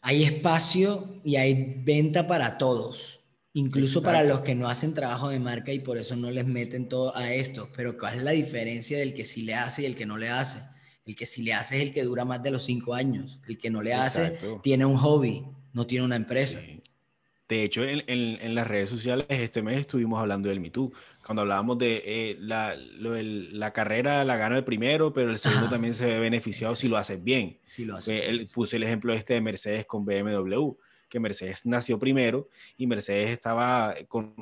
[0.00, 3.18] hay espacio y hay venta para todos,
[3.56, 6.90] incluso para los que no hacen trabajo de marca y por eso no les meten
[6.90, 7.70] todo a esto.
[7.74, 10.28] Pero ¿cuál es la diferencia del que sí le hace y el que no le
[10.28, 10.58] hace?
[11.06, 13.40] El que sí le hace es el que dura más de los cinco años.
[13.48, 15.42] El que no le hace tiene un hobby,
[15.72, 16.60] no tiene una empresa.
[17.48, 21.78] De hecho, en, en, las redes sociales este mes estuvimos hablando del Me Cuando hablábamos
[21.78, 26.18] de eh, la, la, carrera la gana el primero, pero el segundo también se ve
[26.18, 27.58] beneficiado si lo haces bien.
[27.64, 28.46] Si lo haces bien.
[28.52, 30.76] Puse el ejemplo este de Mercedes con BMW
[31.16, 33.94] que Mercedes nació primero y Mercedes estaba,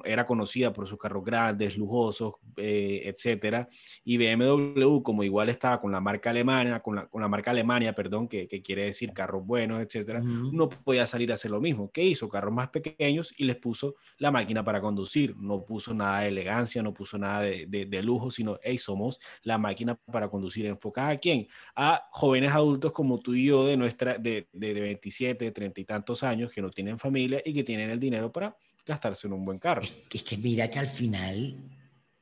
[0.04, 3.68] era conocida por sus carros grandes, lujosos, eh, etcétera.
[4.04, 7.94] Y BMW, como igual estaba con la marca alemana, con la, con la marca Alemania,
[7.94, 11.92] perdón, que, que, quiere decir carros buenos, etcétera, no podía salir a hacer lo mismo.
[11.92, 12.28] ¿Qué hizo?
[12.28, 15.36] Carros más pequeños y les puso la máquina para conducir.
[15.36, 19.58] No puso nada de elegancia, no puso nada de, de, lujo, sino, hey, somos la
[19.58, 20.66] máquina para conducir.
[20.66, 21.46] ¿Enfocada a quién?
[21.76, 25.84] A jóvenes adultos como tú y yo de nuestra, de, de, de 27, 30 y
[25.84, 29.44] tantos años que no tienen familia y que tienen el dinero para gastarse en un
[29.44, 29.82] buen carro.
[29.82, 31.56] Es, que mira que al final,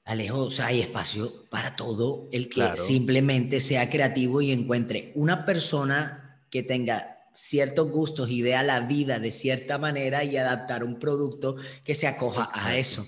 [0.04, 5.44] Alejo, o sea, hay espacio para todo el que simplemente sea creativo y encuentre una
[5.44, 10.98] persona que tenga ciertos gustos y vea la vida de cierta manera y adaptar un
[10.98, 13.06] producto que se acoja a eso.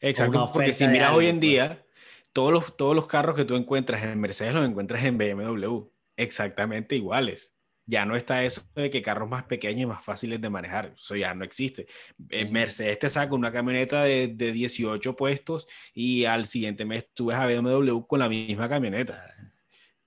[0.00, 1.84] Exacto, porque si miras hoy en día,
[2.32, 5.82] todos los, todos los carros que tú encuentras en Mercedes los encuentras en BMW,
[6.16, 7.54] exactamente iguales
[7.86, 10.94] ya no está eso de que carros más pequeños y más fáciles de manejar.
[10.96, 11.86] Eso ya no existe.
[12.28, 17.26] Eh, Mercedes te saca una camioneta de, de, 18 puestos y al siguiente mes tú
[17.26, 19.34] ves a BMW con la misma camioneta.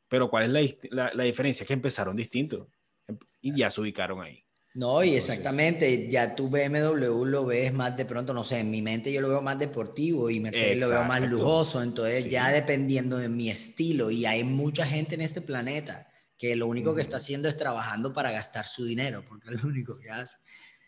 [0.08, 1.64] Pero ¿cuál es la, la, diferencia?
[1.64, 2.70] Es que empezaron distinto
[3.08, 4.44] em, y ya se ubicaron ahí.
[4.76, 8.82] No, y exactamente, ya tu BMW lo ves más de pronto, no sé, en mi
[8.82, 13.18] mente yo lo veo más deportivo y Mercedes lo veo más lujoso, entonces ya dependiendo
[13.18, 16.08] de mi estilo y hay mucha gente en este planeta
[16.44, 19.70] que lo único que está haciendo es trabajando para gastar su dinero, porque es lo
[19.70, 20.36] único que hace.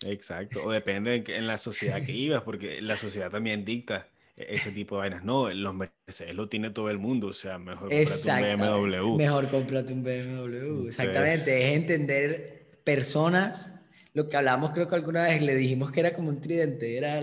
[0.05, 4.73] Exacto, o depende en, la sociedad que ibas, porque la sociedad también dicta e, ese
[4.73, 5.23] tipo de vainas.
[5.23, 9.15] No, los Mercedes lo tiene todo el mundo, o sea, mejor comprate un BMW.
[9.15, 13.79] Mejor comprate un BMW, exactamente, es entender personas,
[14.11, 17.21] lo que hablamos creo que alguna vez le dijimos que era como un tridente, era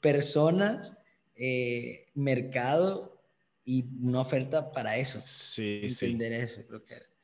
[0.00, 0.96] personas,
[1.34, 3.22] eh, mercado
[3.66, 5.20] y una oferta para eso.
[5.22, 7.15] Sí, entender eso, creo que era.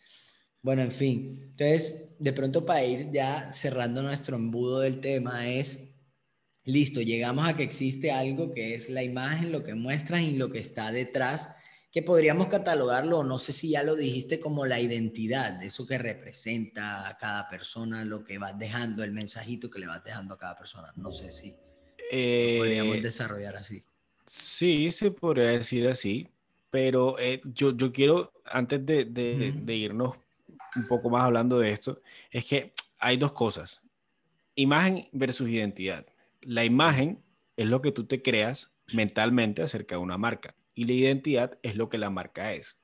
[0.63, 5.93] Bueno, en fin, entonces, de pronto para ir ya cerrando nuestro embudo del tema es,
[6.65, 10.51] listo, llegamos a que existe algo que es la imagen, lo que muestran y lo
[10.51, 11.53] que está detrás,
[11.91, 17.09] que podríamos catalogarlo, no sé si ya lo dijiste, como la identidad, eso que representa
[17.09, 20.57] a cada persona, lo que vas dejando, el mensajito que le vas dejando a cada
[20.57, 20.93] persona.
[20.95, 21.51] No sé si
[22.09, 23.83] podríamos eh, desarrollar así.
[24.25, 26.29] Sí, se podría decir así,
[26.71, 30.22] pero eh, yo, yo quiero, antes de, de irnos
[30.77, 33.87] un poco más hablando de esto, es que hay dos cosas.
[34.55, 36.07] Imagen versus identidad.
[36.41, 37.23] La imagen
[37.57, 41.77] es lo que tú te creas mentalmente acerca de una marca y la identidad es
[41.77, 42.83] lo que la marca es.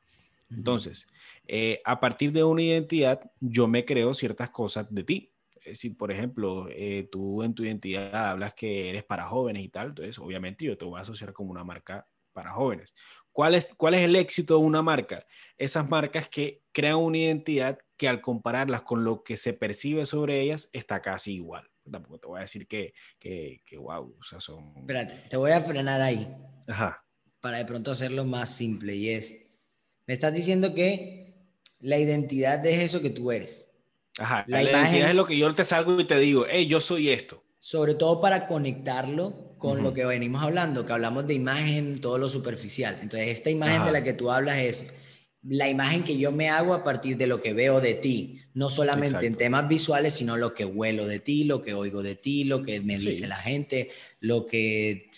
[0.51, 1.07] Entonces,
[1.47, 5.33] eh, a partir de una identidad, yo me creo ciertas cosas de ti.
[5.75, 9.89] Si, por ejemplo, eh, tú en tu identidad hablas que eres para jóvenes y tal,
[9.89, 12.95] entonces obviamente yo te voy a asociar como una marca para jóvenes.
[13.39, 15.25] ¿Cuál es, ¿Cuál es el éxito de una marca?
[15.57, 20.41] Esas marcas que crean una identidad que al compararlas con lo que se percibe sobre
[20.41, 21.71] ellas está casi igual.
[21.89, 24.73] Tampoco te voy a decir que, que, que wow, o sea, son...
[24.77, 26.27] Espérate, te voy a frenar ahí.
[26.67, 27.07] Ajá.
[27.39, 29.53] Para de pronto hacerlo más simple y es,
[30.09, 31.37] me estás diciendo que
[31.79, 33.71] la identidad es eso que tú eres.
[34.19, 37.11] Ajá, la, identidad es lo que yo te salgo y te digo, hey, yo soy
[37.11, 37.45] esto.
[37.61, 42.31] Sobre todo para conectarlo con lo que venimos hablando, que hablamos de imagen, todo lo
[42.31, 42.99] superficial.
[43.03, 44.85] Entonces, esta imagen de la que tú hablas es
[45.43, 48.71] la imagen que yo me hago a partir de lo que veo de ti, no
[48.71, 52.45] solamente en temas visuales, sino lo que huelo de ti, lo que oigo de ti,
[52.45, 53.91] lo que me dice la gente,
[54.21, 55.11] lo que...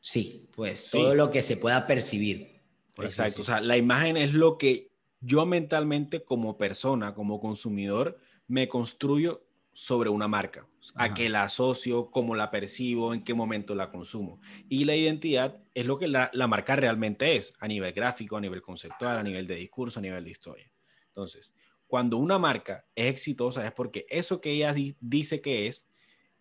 [0.00, 2.60] Sí, pues todo lo que se pueda percibir.
[2.98, 8.68] Exacto, o sea, la imagen es lo que yo mentalmente como persona, como consumidor, me
[8.68, 9.46] construyo
[9.80, 14.38] sobre una marca, a qué la asocio, cómo la percibo, en qué momento la consumo.
[14.68, 18.60] Y la identidad es lo que la, marca realmente es, a nivel gráfico, a nivel
[18.60, 20.70] conceptual, a nivel de discurso, a nivel de historia.
[21.06, 21.54] Entonces,
[21.86, 25.88] cuando una marca es exitosa es porque eso que ella dice que es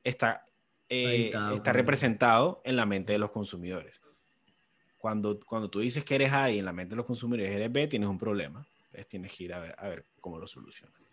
[0.04, 0.46] está,
[0.90, 4.02] eh, está representado en la mente de los consumidores.
[4.98, 7.72] Cuando, cuando tú dices que eres A y en la mente de los consumidores eres
[7.72, 8.68] B, tienes un problema.
[8.88, 11.09] Entonces tienes que ir a ver, a ver cómo lo solucionas.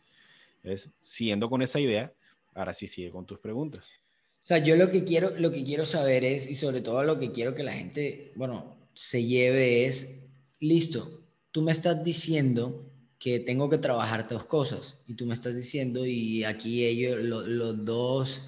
[0.66, 2.12] Entonces, siguiendo con esa idea,
[2.52, 3.88] ahora sí sigue con tus preguntas.
[4.42, 7.20] O sea, yo lo que quiero, lo que quiero saber es, y sobre todo lo
[7.20, 10.22] que quiero que la gente, bueno, se lleve es,
[10.58, 12.84] listo, tú me estás diciendo
[13.20, 17.84] que tengo que trabajar dos cosas, y tú me estás diciendo, y aquí ellos, los
[17.84, 18.42] dos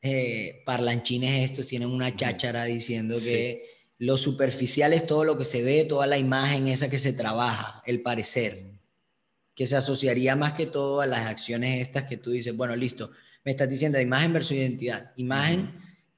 [0.00, 3.66] eh, parlanchines estos tienen una cháchara diciendo que
[3.98, 7.82] lo superficial es todo lo que se ve, toda la imagen esa que se trabaja,
[7.84, 8.69] el parecer,
[9.54, 13.10] que se asociaría más que todo a las acciones estas que tú dices, bueno, listo,
[13.44, 15.12] me estás diciendo imagen versus identidad.
[15.16, 15.72] Imagen,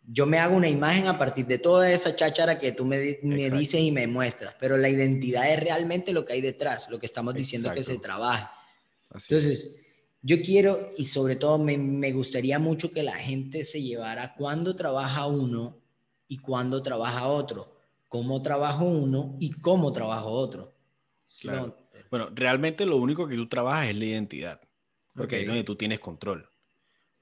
[0.06, 3.50] yo me hago una imagen a partir de toda esa cháchara que tú me, me
[3.50, 7.06] dices y me muestras, pero la identidad es realmente lo que hay detrás, lo que
[7.06, 8.52] estamos diciendo que se trabaja.
[9.12, 9.76] Entonces,
[10.22, 14.74] yo quiero y sobre todo me, me gustaría mucho que la gente se llevara cuando
[14.76, 15.80] trabaja uno
[16.28, 17.76] y cuándo trabaja otro,
[18.08, 20.74] cómo trabajo uno y cómo trabajo otro.
[21.40, 21.81] Claro.
[22.12, 24.60] Bueno, realmente lo único que tú trabajas es la identidad,
[25.16, 26.46] porque ahí es donde tú tienes control.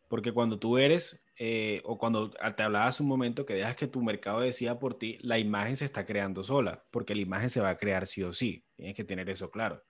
[0.09, 3.87] Porque cuando tú eres, eh, o cuando te hablaba hace un momento que dejas que
[3.87, 7.61] tu mercado decida por ti, la imagen se está creando sola, porque la imagen se
[7.61, 8.67] va a crear sí o sí.
[8.75, 9.85] Tienes que tener eso claro.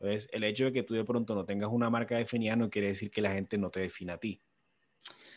[0.00, 2.88] Entonces, el hecho de que tú de pronto no tengas una marca definida no quiere
[2.88, 4.42] decir que la gente no te defina a ti.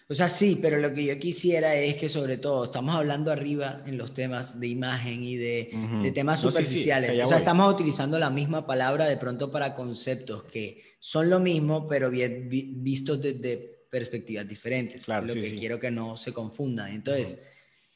[0.09, 3.81] O sea, sí, pero lo que yo quisiera es que sobre todo estamos hablando arriba
[3.85, 7.17] en los temas de imagen y de, temas superficiales.
[7.19, 11.87] o sea, estamos utilizando la misma palabra de pronto para conceptos que son lo mismo,
[11.87, 15.05] pero bien, vistos desde perspectivas diferentes.
[15.05, 16.91] Claro, lo que quiero que no se confundan.
[16.91, 17.39] Entonces,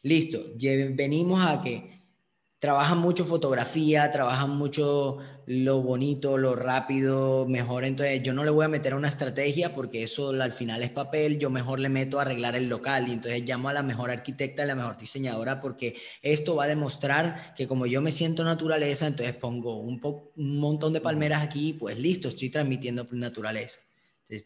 [0.03, 0.43] listo,
[0.93, 2.01] venimos a que
[2.59, 7.85] trabajan mucho fotografía, trabajan mucho lo bonito, lo rápido, mejor.
[7.85, 11.39] Entonces, yo no le voy a meter una estrategia porque eso al final es papel.
[11.39, 14.63] Yo mejor le meto a arreglar el local y entonces llamo a la mejor arquitecta,
[14.63, 19.07] a la mejor diseñadora porque esto va a demostrar que como yo me siento naturaleza,
[19.07, 20.01] entonces pongo un,
[20.35, 23.79] un montón de palmeras aquí, pues listo, estoy transmitiendo naturaleza.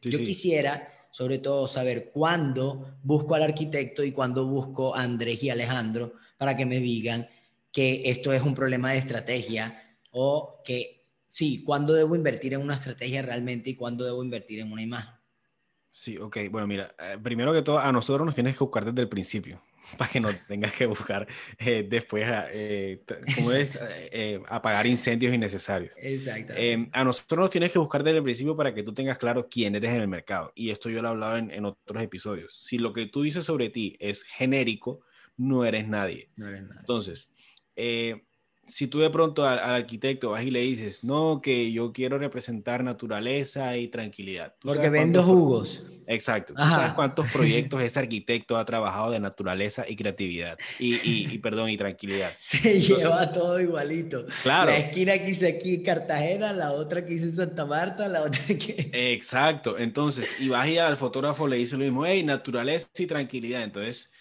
[0.04, 5.50] yo quisiera sobre todo saber cuándo busco al arquitecto y cuándo busco a Andrés y
[5.50, 7.28] Alejandro para que me digan
[7.72, 12.76] que esto es un problema de estrategia o que sí, cuándo debo invertir en una
[12.76, 15.14] estrategia realmente y cuándo debo invertir en una imagen.
[15.92, 16.38] Sí, ok.
[16.50, 19.62] Bueno, mira, eh, primero que todo, a nosotros nos tienes que buscar desde el principio,
[19.98, 21.28] para que no tengas que buscar
[21.60, 23.04] eh, después, eh,
[23.36, 23.78] ¿cómo es?
[24.48, 25.94] apagar incendios innecesarios.
[25.98, 26.54] Exacto.
[26.94, 29.76] a nosotros nos tienes que buscar desde el principio para que tú tengas claro quién
[29.76, 30.52] eres en el mercado.
[30.56, 32.54] Y esto yo lo he hablado en, en otros episodios.
[32.58, 35.02] Si lo que tú dices sobre ti es genérico,
[35.38, 36.30] no eres nadie.
[36.36, 36.80] No eres nadie.
[36.80, 37.32] Entonces,
[37.76, 38.24] eh,
[38.72, 42.86] si tú de pronto al, arquitecto vas y le dices, no, que yo quiero representar
[42.86, 44.56] naturaleza y tranquilidad.
[44.62, 45.84] Porque vendo jugos.
[46.08, 46.54] Exacto.
[46.54, 50.58] ¿Tú sabes cuántos proyectos ese arquitecto ha trabajado de naturaleza y creatividad?
[50.80, 52.32] Y, y, perdón, y tranquilidad.
[52.38, 54.26] Se lleva todo igualito.
[54.42, 54.72] Claro.
[54.72, 58.90] La esquina que hice aquí Cartagena, la otra que hice Santa Marta, la otra que...
[58.94, 59.78] Exacto.
[59.78, 63.64] Entonces, y vas y al fotógrafo le dice lo mismo, hey, naturaleza y tranquilidad.
[63.64, 64.14] Entonces,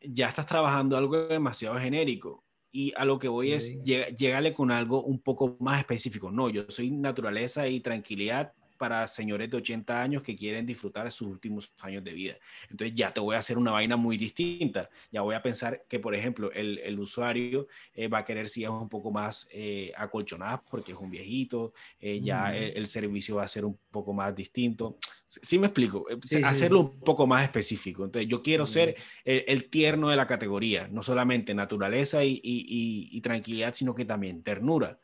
[0.00, 5.02] ya estás trabajando algo demasiado genérico y a lo que voy es llegarle con algo
[5.04, 6.32] un poco más específico.
[6.32, 11.28] No, yo soy naturaleza y tranquilidad para señores de 80 años que quieren disfrutar sus
[11.28, 12.34] últimos años de vida.
[12.68, 14.90] Entonces ya te voy a hacer una vaina muy distinta.
[15.12, 18.64] Ya voy a pensar que, por ejemplo, el, el usuario eh, va a querer si
[18.64, 23.44] es un poco más eh, acolchonado porque es un viejito, eh, ya el, servicio va
[23.44, 24.96] a ser un poco más distinto.
[25.26, 26.04] Sí, me explico,
[26.44, 28.04] hacerlo un poco más específico.
[28.04, 33.20] Entonces yo quiero ser el, tierno de la categoría, no solamente naturaleza y, y, y
[33.20, 34.98] tranquilidad, sino que también ternura.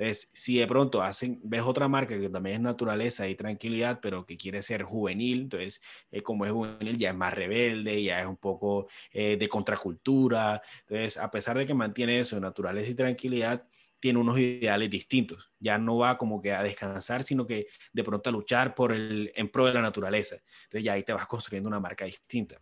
[0.00, 4.24] Entonces, si de pronto hacen, ves otra marca que también es naturaleza y tranquilidad, pero
[4.24, 8.26] que quiere ser juvenil, entonces, eh, como es juvenil, ya es más rebelde, ya es
[8.26, 10.62] un poco eh, de contracultura.
[10.88, 15.50] Entonces, a pesar de que mantiene eso, naturaleza y tranquilidad, tiene unos ideales distintos.
[15.58, 19.30] Ya no va como que a descansar, sino que de pronto a luchar por el,
[19.34, 20.36] en pro de la naturaleza.
[20.62, 22.58] Entonces, ya ahí te vas construyendo una marca distinta.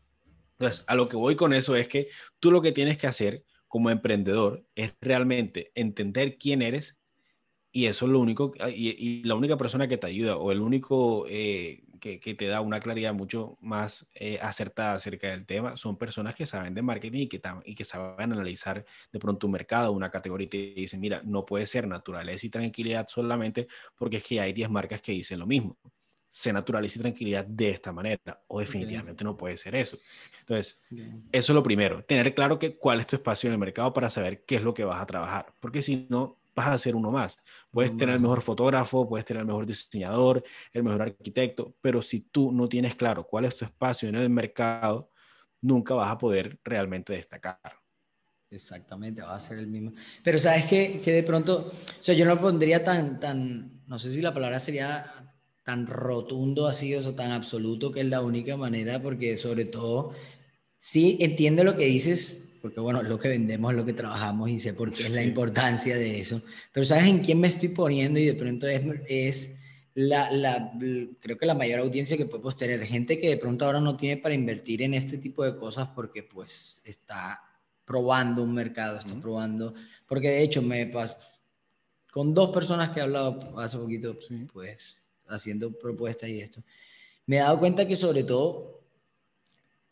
[0.59, 2.09] Entonces, a lo que voy con eso es que
[2.40, 6.98] tú lo que tienes que hacer como emprendedor es realmente entender quién eres
[7.70, 11.26] y eso es lo único, y, la única persona que te ayuda o el único,
[11.28, 15.98] eh, que, que, te da una claridad mucho más eh, acertada acerca del tema son
[15.98, 19.92] personas que saben de marketing y que, y que saben analizar de pronto un mercado,
[19.92, 24.24] una categoría y te dicen, mira, no puede ser naturaleza y tranquilidad solamente porque es
[24.24, 25.76] que hay 10 marcas que dicen lo mismo.
[26.31, 29.98] Se naturaliza y tranquilidad de esta manera o definitivamente no puede ser eso.
[30.40, 30.83] Entonces,
[31.33, 34.11] eso es lo primero, tener claro que cuál es tu espacio en el mercado para
[34.11, 37.11] saber qué es lo que vas a trabajar, porque si no, vas a ser uno
[37.11, 37.38] más.
[37.71, 40.42] Puedes tener el mejor fotógrafo, puedes tener el mejor diseñador,
[40.73, 44.29] el mejor arquitecto, pero si tú no tienes claro cuál es tu espacio en el
[44.29, 45.11] mercado,
[45.61, 47.59] nunca vas a poder realmente destacar.
[48.51, 49.92] Exactamente, va a ser el mismo.
[50.23, 53.99] Pero sabes que, que de pronto, o sea, yo no lo pondría tan, tan, no
[53.99, 58.57] sé si la palabra sería tan rotundo así o tan absoluto que es la única
[58.57, 60.14] manera, porque sobre todo,
[60.79, 64.73] sí entiendo lo que dices, porque bueno, lo que vendemos, lo que trabajamos y sé
[64.73, 66.42] por qué es la importancia de eso.
[66.73, 68.21] Pero ¿sabes en quién me estoy poniendo?
[68.21, 69.61] Y de pronto es, es
[69.94, 70.73] la, la,
[71.21, 74.21] creo que la mayor audiencia que podemos tener, gente que de pronto ahora no tiene
[74.21, 77.42] para invertir en este tipo de cosas porque pues está
[77.85, 79.75] probando un mercado, está probando,
[80.07, 81.16] porque de hecho me pasó
[82.11, 84.18] con dos personas que he hablado hace poquito,
[84.53, 86.62] pues haciendo propuestas y esto,
[87.27, 88.78] me he dado cuenta que sobre todo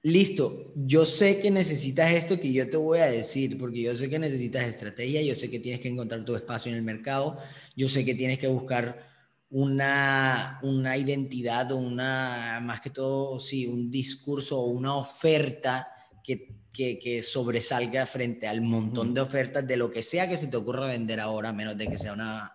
[0.07, 4.09] listo, yo sé que necesitas esto que yo te voy a decir, porque yo sé
[4.09, 7.39] que necesitas estrategia, yo sé que tienes que encontrar tu espacio en el mercado,
[7.75, 9.05] yo sé que tienes que buscar
[9.51, 15.89] una, una identidad o una, más que todo, sí, un discurso o una oferta
[16.23, 20.47] que, que, que sobresalga frente al montón de ofertas de lo que sea que se
[20.47, 22.53] te ocurra vender ahora, menos de que sea una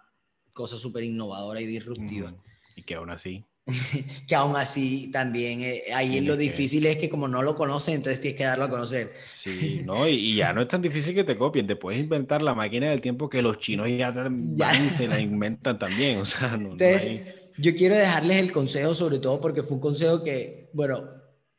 [0.54, 2.34] cosa súper innovadora y disruptiva.
[2.78, 3.44] Y que aún así
[4.28, 8.20] que aún así también eh, ahí lo difícil es que como no lo conocen, entonces
[8.20, 9.14] tienes que darlo a conocer.
[9.28, 12.56] Sí, no, y, ya no es tan difícil que te copien, te puedes inventar la
[12.56, 14.14] máquina del tiempo que los chinos ya,
[14.56, 14.90] ya.
[14.90, 17.22] se la inventan también, o sea, no, entonces,
[17.58, 21.08] yo quiero dejarles el consejo sobre todo porque fue un consejo que, bueno,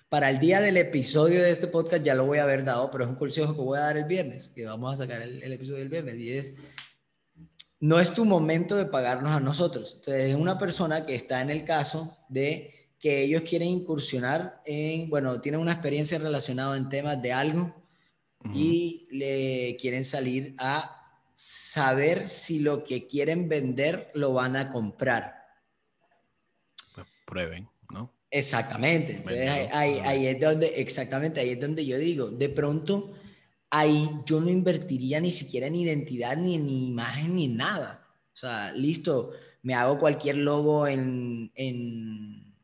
[0.09, 3.05] para el día del episodio de este podcast ya lo voy a haber dado, pero
[3.05, 5.53] es un consejo que voy a dar el viernes, que vamos a sacar el, el
[5.53, 6.55] episodio del viernes, y es
[7.83, 9.95] no es tu momento de pagarnos a nosotros.
[9.97, 15.11] Entonces, es una persona que está en el caso de que ellos quieren incursionar en,
[15.11, 17.75] bueno, tienen una experiencia relacionada en temas de algo
[18.55, 25.43] y le quieren salir a saber si lo que quieren vender lo van a comprar.
[26.95, 28.15] Pues prueben, ¿no?
[28.31, 29.15] Exactamente.
[29.15, 33.13] Entonces, ahí, ahí, es donde, exactamente, ahí es donde yo digo, de pronto
[33.73, 38.07] ahí yo no invertiría ni siquiera en identidad, ni en imagen, ni en nada.
[38.33, 39.33] O sea, listo,
[39.63, 41.51] me hago cualquier logo en...
[41.55, 42.55] en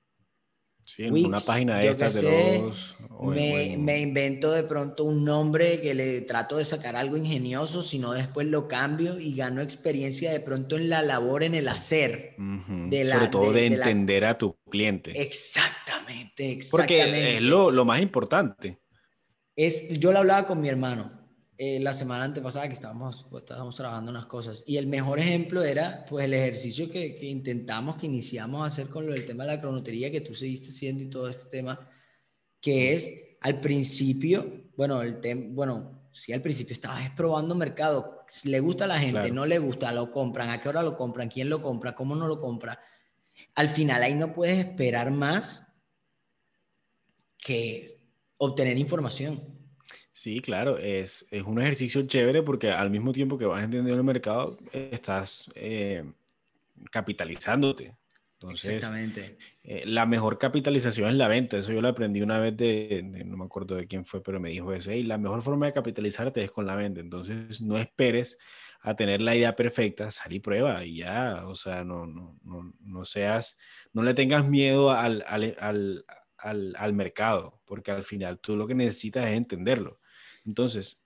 [0.84, 2.96] sí, en una página de estas de los...
[3.22, 8.12] Me, me, invento de pronto un nombre que le trato de sacar algo ingenioso, sino
[8.12, 12.36] después lo cambio y gano experiencia de pronto en la labor, en el hacer.
[12.36, 15.20] de la, Sobre todo de, entender a tu cliente.
[15.20, 16.68] Exactamente, exactamente.
[16.70, 18.78] Porque es lo, lo más importante
[19.58, 21.10] es, yo lo hablaba con mi hermano
[21.58, 25.64] eh, la semana antepasada que estábamos, pues, estábamos trabajando unas cosas y el mejor ejemplo
[25.64, 29.44] era pues el ejercicio que, que intentamos, que iniciamos a hacer con lo del tema
[29.44, 31.90] de la cronotería que tú seguiste haciendo y todo este tema,
[32.60, 38.60] que es al principio, bueno, el tema, bueno, sí, al principio estabas probando mercado, le
[38.60, 41.50] gusta a la gente, no le gusta, lo compran, a qué hora lo compran, quién
[41.50, 42.80] lo compra, cómo no lo compra.
[43.56, 45.66] Al final ahí no puedes esperar más
[47.36, 47.97] que
[48.38, 49.40] obtener información.
[50.12, 54.04] Sí, claro, es, es, un ejercicio chévere porque al mismo tiempo que vas entendiendo el
[54.04, 56.04] mercado, estás eh,
[56.90, 57.94] capitalizándote.
[58.40, 59.36] Entonces, Exactamente.
[59.64, 61.58] Eh, la mejor capitalización es la venta.
[61.58, 64.50] Eso yo lo aprendí una vez de, no me acuerdo de quién fue, pero me
[64.50, 64.92] dijo eso.
[64.92, 67.00] Y la mejor forma de capitalizarte es con la venta.
[67.00, 68.38] Entonces, no esperes
[68.80, 71.46] a tener la idea perfecta, sal y prueba y ya.
[71.46, 73.58] O sea, no, no, no, no seas,
[73.92, 76.04] no le tengas miedo al, al, al
[76.38, 80.00] al, al, mercado, porque al final tú lo que necesitas es entenderlo.
[80.44, 81.04] Entonces,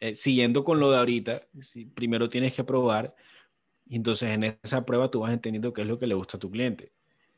[0.00, 1.46] eh, siguiendo con lo de ahorita,
[1.94, 3.14] primero tienes que probar
[3.86, 6.40] y entonces en esa prueba tú vas entendiendo qué es lo que le gusta a
[6.40, 6.92] tu cliente.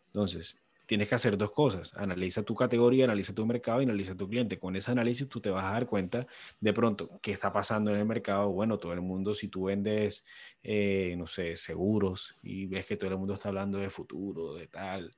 [0.06, 1.92] Entonces, tienes que hacer dos cosas.
[1.94, 4.58] Analiza tu categoría, analiza tu mercado y analiza tu cliente.
[4.58, 6.26] Con ese análisis tú te vas a dar cuenta
[6.60, 8.50] de pronto qué está pasando en el mercado.
[8.50, 10.24] Bueno, todo el mundo, si tú vendes,
[10.62, 14.68] eh, no sé, seguros y ves que todo el mundo está hablando de futuro, de
[14.68, 15.14] tal,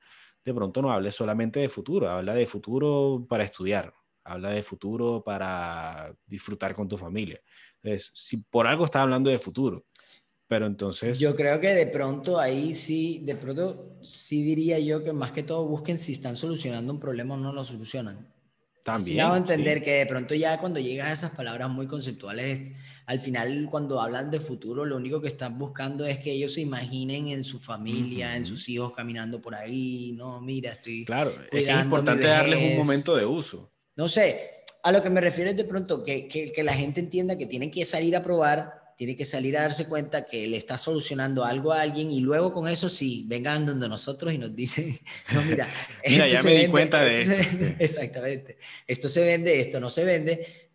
[0.48, 3.92] de pronto no hable solamente de futuro, habla de futuro para estudiar,
[4.24, 7.38] habla de futuro para disfrutar con tu familia.
[7.82, 9.84] Entonces, si por algo está hablando de futuro,
[10.46, 11.18] pero entonces...
[11.18, 15.42] Yo creo que de pronto ahí sí, de pronto sí diría yo que más que
[15.42, 18.32] todo busquen si están solucionando un problema o no lo solucionan.
[18.82, 19.20] También.
[19.20, 22.72] Así a entender que de pronto ya cuando llegas a esas palabras muy conceptuales,
[23.08, 26.60] al final cuando hablan de futuro, lo único que están buscando es que ellos se
[26.60, 31.06] imaginen en su familia, en sus hijos caminando por ahí, no, mira, estoy...
[31.06, 33.72] Claro, es, es importante darles un momento de uso.
[33.96, 37.00] No sé, a lo que me refiero es de pronto que, que, que la gente
[37.00, 40.58] entienda que tienen que salir a probar tiene que salir a darse cuenta que le
[40.58, 44.54] está solucionando algo a alguien y luego con eso sí, vengan donde nosotros y nos
[44.54, 44.98] dicen,
[45.32, 45.66] no, mira,
[46.06, 47.64] mira ya me di cuenta de esto.
[47.78, 50.70] Exactamente, esto se vende, esto no se vende,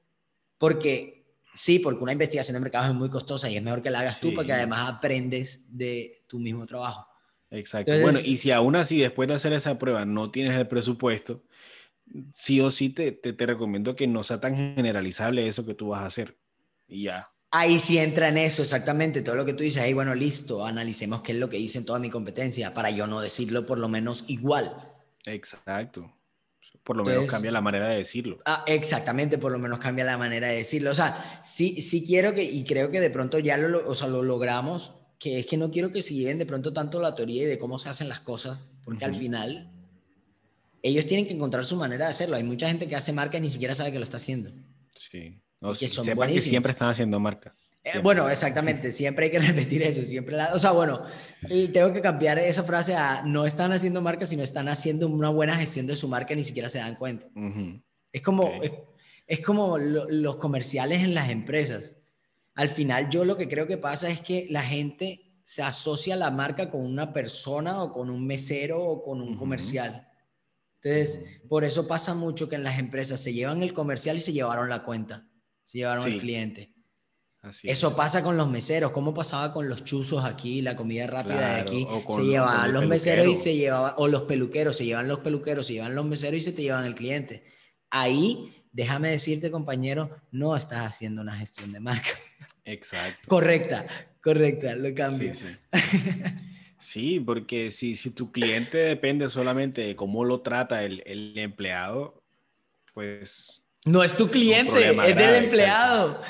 [0.57, 1.12] porque
[1.53, 4.19] sí, porque una investigación de mercado es muy costosa y es mejor que la hagas
[4.19, 7.07] tú porque además aprendes de tu mismo trabajo.
[7.49, 7.91] Exacto.
[8.01, 11.43] bueno, y si aún así después de hacer esa prueba no tienes el presupuesto,
[12.31, 15.89] sí o sí te, te, te recomiendo que no sea tan generalizable eso que tú
[15.89, 16.37] vas a hacer.
[16.87, 20.15] Y ya, Ahí sí entra en eso, exactamente, todo lo que tú dices, ahí bueno,
[20.15, 23.67] listo, analicemos qué es lo que dice en toda mi competencia, para yo no decirlo
[23.67, 24.91] por lo menos igual.
[25.27, 26.11] Exacto.
[26.83, 28.39] Por lo menos cambia la manera de decirlo.
[28.45, 30.91] Ah, exactamente, por lo menos cambia la manera de decirlo.
[30.91, 34.07] O sea, sí, sí quiero que, y creo que de pronto ya lo, o sea,
[34.09, 37.43] lo logramos, que es que no quiero que se lleven de pronto tanto la teoría
[37.43, 39.71] y de cómo se hacen las cosas, porque al final
[40.81, 42.35] ellos tienen que encontrar su manera de hacerlo.
[42.35, 44.51] Hay mucha gente que hace marca y ni siquiera sabe que lo está haciendo.
[44.93, 45.39] Sí.
[45.61, 47.55] No, que son que siempre están haciendo marca.
[47.83, 51.03] Eh, bueno, exactamente, siempre hay que repetir eso, siempre o sea, bueno,
[51.73, 55.57] tengo que cambiar esa frase a no están haciendo marca, sino están haciendo una buena
[55.57, 57.27] gestión de su marca y ni siquiera se dan cuenta.
[58.11, 58.51] Es como,
[59.27, 61.97] es, como los comerciales en las empresas.
[62.55, 66.31] Al final yo lo que creo que pasa es que la gente se asocia la
[66.31, 70.07] marca con una persona o con un mesero o con un comercial.
[70.81, 74.33] Entonces, por eso pasa mucho que en las empresas se llevan el comercial y se
[74.33, 75.27] llevaron la cuenta
[75.65, 76.72] se llevaron al cliente.
[77.63, 81.61] Eso pasa con los meseros, ¿cómo pasaba con los chuzos aquí, la comida rápida de
[81.61, 81.87] aquí?
[82.15, 85.73] se llevaban los meseros y se llevaban, o los peluqueros, se llevan los peluqueros, se
[85.73, 87.43] llevan los meseros y se te llevan el cliente.
[87.89, 92.11] Ahí, déjame decirte, compañero, no estás haciendo una gestión de marca.
[92.65, 93.27] Exacto.
[93.27, 93.87] correcta,
[94.21, 95.35] correcta, lo cambio.
[95.35, 95.47] Sí,
[96.77, 97.19] sí.
[97.19, 102.23] porque si, si tu cliente depende solamente de cómo lo trata el, el empleado,
[102.93, 106.21] pues no es tu cliente, es del empleado.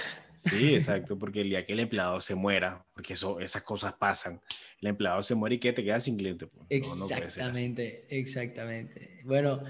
[0.43, 4.41] Sí, exacto, porque el día que el empleado se muera, porque eso, esas cosas pasan,
[4.81, 6.47] el empleado se muere y que te quedas sin cliente.
[6.47, 6.67] Pues.
[6.69, 9.21] exactamente, exactamente.
[9.23, 9.63] Bueno,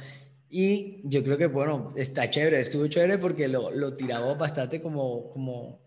[0.49, 5.31] y yo creo que, bueno, está chévere, estuvo chévere porque lo, lo tiramos bastante como,
[5.31, 5.81] como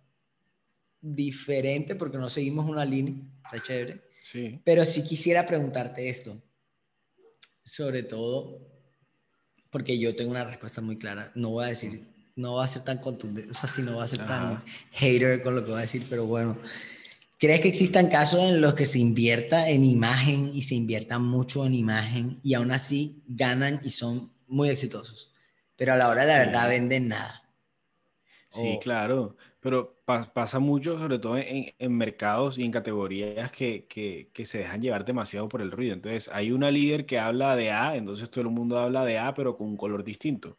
[1.00, 3.14] diferente, porque no seguimos una línea,
[3.44, 4.02] está chévere.
[4.22, 4.60] Sí.
[4.64, 6.42] Pero sí quisiera preguntarte esto,
[7.64, 8.76] sobre todo
[9.70, 11.32] porque yo tengo una respuesta muy clara.
[11.34, 14.04] No voy a decir, no va a ser tan contundente, o sea, si no va
[14.04, 14.62] a ser tan
[14.92, 16.58] hater con lo que voy a decir, pero bueno.
[17.38, 21.66] ¿Crees que existan casos en los que se invierta en imagen y se invierta mucho
[21.66, 25.34] en imagen y aún así ganan y son muy exitosos?
[25.76, 27.42] Pero a la hora de la verdad venden nada.
[28.48, 34.30] Sí, claro, pero pasa mucho, sobre todo en, en, mercados y en categorías que, que,
[34.32, 35.92] que, se dejan llevar demasiado por el ruido.
[35.92, 39.34] Entonces, hay una líder que habla de A, entonces todo el mundo habla de A,
[39.34, 40.56] pero con un color distinto.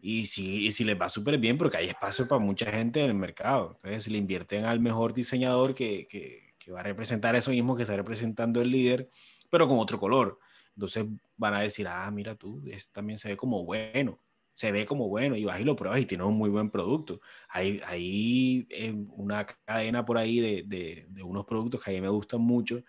[0.00, 3.06] Y si, y si les va súper bien, porque hay espacio para mucha gente en
[3.06, 3.80] el mercado.
[3.82, 7.82] Entonces, le invierten al mejor diseñador que, que, que va a representar eso mismo que
[7.82, 9.08] está representando el líder,
[9.50, 10.38] pero con otro color.
[10.74, 11.04] Entonces,
[11.36, 14.20] van a decir, ah, mira tú, este también se ve como bueno
[14.58, 17.20] se ve como bueno y vas y lo pruebas y tienes un muy buen producto.
[17.48, 22.08] Hay, hay eh, una cadena por ahí de, de, unos productos que a mí me
[22.08, 22.82] gustan mucho,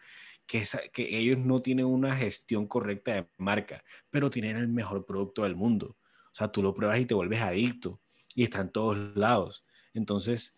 [0.47, 5.05] que, es, que ellos no tienen una gestión correcta de marca, pero tienen el mejor
[5.05, 5.95] producto del mundo.
[6.39, 7.99] O sea, tú lo pruebas y te vuelves adicto
[8.33, 9.65] y está en todos lados.
[9.93, 10.55] Entonces,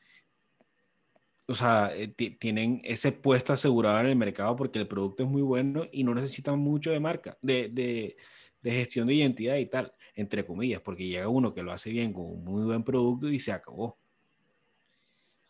[1.48, 2.08] o sea, eh,
[2.40, 6.14] tienen ese puesto asegurado en el mercado porque el producto es muy bueno y no
[6.14, 8.16] necesitan mucho de marca, de, de,
[8.62, 12.14] de gestión de identidad y tal entre comillas, porque llega uno que lo hace bien
[12.14, 13.98] con un muy buen producto y se acabó.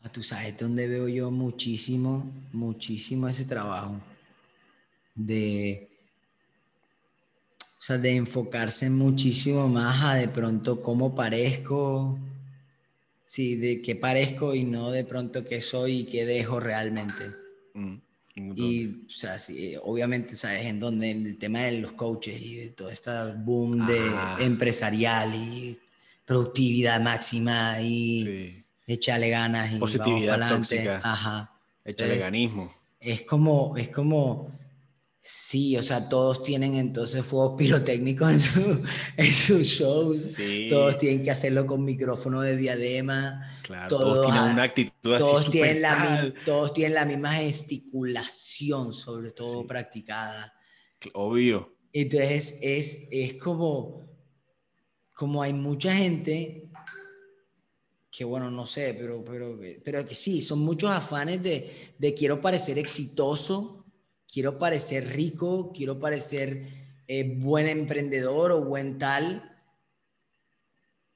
[0.02, 4.00] Ah, tú sabes dónde veo yo muchísimo, muchísimo ese trabajo
[5.14, 5.91] de,
[7.82, 12.20] o sea, de enfocarse muchísimo más a de pronto cómo parezco,
[13.26, 17.32] sí, de qué parezco y no de pronto qué soy y qué dejo realmente.
[17.74, 17.96] Mm.
[18.56, 20.66] Y, o sea, sí, obviamente, ¿sabes?
[20.66, 25.80] En donde el tema de los coaches y de todo este boom de empresarial y
[26.24, 28.64] productividad máxima y sí.
[28.86, 31.02] échale ganas y positividad tóxica.
[31.04, 31.52] Ajá.
[31.84, 32.72] Échale ganismo.
[33.00, 34.52] Es como, es como,
[35.24, 38.84] Sí, o sea, todos tienen entonces fuegos pirotécnicos en, su,
[39.17, 40.36] en sus shows.
[40.69, 43.59] Todos tienen que hacerlo con micrófono de diadema.
[43.61, 49.32] Claro, todos, tienen una actitud todos así tienen la, Todos tienen la misma gesticulación, sobre
[49.32, 50.53] todo practicada.
[51.13, 51.76] Obvio.
[51.93, 54.09] Entonces es, es como,
[55.13, 56.69] como hay mucha gente
[58.09, 62.41] que bueno, no sé, pero, pero, pero que sí, son muchos afanes de, de quiero
[62.41, 63.81] parecer exitoso,
[64.32, 66.68] quiero parecer rico, quiero parecer
[67.08, 69.48] eh, buen emprendedor o buen tal,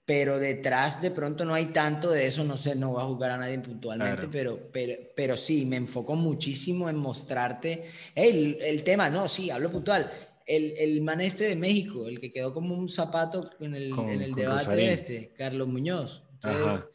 [0.04, 3.32] pero detrás de pronto no hay tanto de eso, no sé, no voy a jugar
[3.32, 9.10] a nadie puntualmente, pero, pero, pero sí, me enfoco muchísimo en mostrarte el, el tema,
[9.10, 10.12] no, sí, hablo puntual,
[10.46, 14.22] el, el man este de México, el que quedó como un zapato en el, en
[14.22, 16.22] el debate de este, Carlos Muñoz.
[16.34, 16.86] Entonces,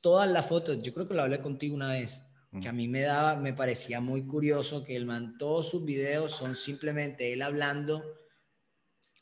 [0.00, 2.22] todas las fotos, yo creo que lo hablé contigo una vez,
[2.60, 6.32] que a mí me daba, me parecía muy curioso que el man, todos sus videos
[6.32, 8.02] son simplemente él hablando.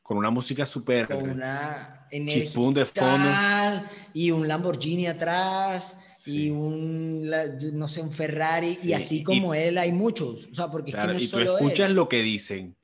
[0.02, 1.06] Con una música súper.
[1.06, 2.44] Con una energía.
[2.74, 3.28] de fondo.
[4.14, 5.98] Y un Lamborghini atrás.
[6.24, 7.28] Y un,
[7.72, 8.76] no sé, un Ferrari.
[8.82, 10.48] Y así como él hay muchos.
[10.50, 12.76] O sea, porque es que no y tú escuchas lo que dicen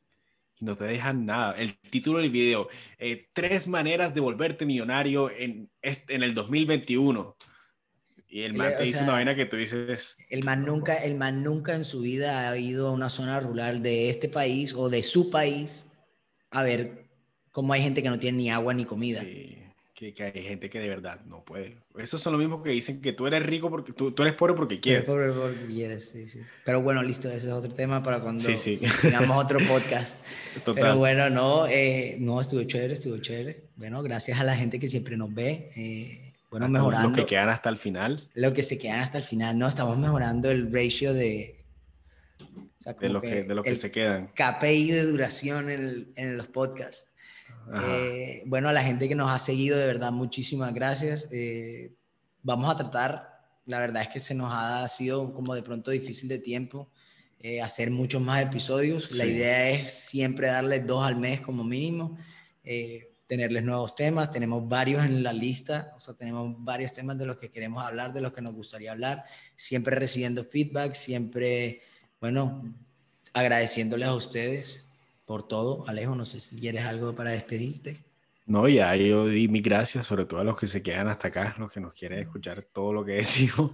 [0.63, 1.55] no te dejan nada.
[1.57, 7.37] El título del video, eh, tres maneras de volverte millonario en, en el 2021.
[8.33, 10.19] Y el man te dice una vaina que tú dices...
[10.31, 13.83] El man, nunca, el man nunca en su vida ha ido a una zona rural
[13.83, 15.87] de este país o de su país
[16.51, 17.05] a ver
[17.51, 19.21] cómo hay gente que no tiene ni agua ni comida.
[19.21, 19.63] Sí
[20.11, 21.77] que, hay gente que de verdad no puede.
[21.97, 24.55] Esos son los mismos que dicen que tú eres rico porque tú, tú eres pobre
[24.55, 25.05] porque quieres.
[25.05, 26.41] pobre porque quieres, sí, sí.
[26.65, 28.43] Pero bueno, listo, ese es otro tema para cuando
[29.01, 30.19] tengamos otro podcast.
[30.75, 33.69] Pero bueno, no, eh, no, estuvo chévere, estuvo chévere.
[33.77, 35.71] Bueno, gracias a la gente que siempre nos ve.
[35.77, 37.09] Eh, bueno, mejorando.
[37.09, 38.29] Los que quedan hasta el final.
[38.35, 41.65] Lo que se quedan hasta el final, no, estamos mejorando el ratio de...
[43.01, 44.29] de lo que, de lo que se quedan.
[44.29, 47.11] KPI de duración en, en los podcasts.
[47.75, 51.29] Eh, bueno, a la gente que nos ha seguido, de verdad, muchísimas gracias.
[51.31, 51.95] Eh,
[52.43, 56.29] vamos a tratar, la verdad es que se nos ha sido como de pronto difícil
[56.29, 56.91] de tiempo
[57.41, 59.11] eh, hacer muchos más episodios.
[59.13, 62.19] La idea es siempre darles dos al mes como mínimo,
[63.33, 64.31] tenerles nuevos temas.
[64.31, 68.13] Tenemos varios en la lista, o sea, tenemos varios temas de los que queremos hablar,
[68.13, 69.25] de los que nos gustaría hablar,
[69.57, 71.81] siempre recibiendo feedback, siempre,
[72.21, 72.63] bueno,
[73.33, 74.93] agradeciéndoles a ustedes
[75.25, 75.89] por todo.
[75.89, 78.05] Alejo, no sé si quieres algo para despedirte.
[78.45, 81.55] No, ya yo di mis gracias, sobre todo a los que se quedan hasta acá,
[81.59, 83.71] los que nos quieren escuchar todo lo que decimos.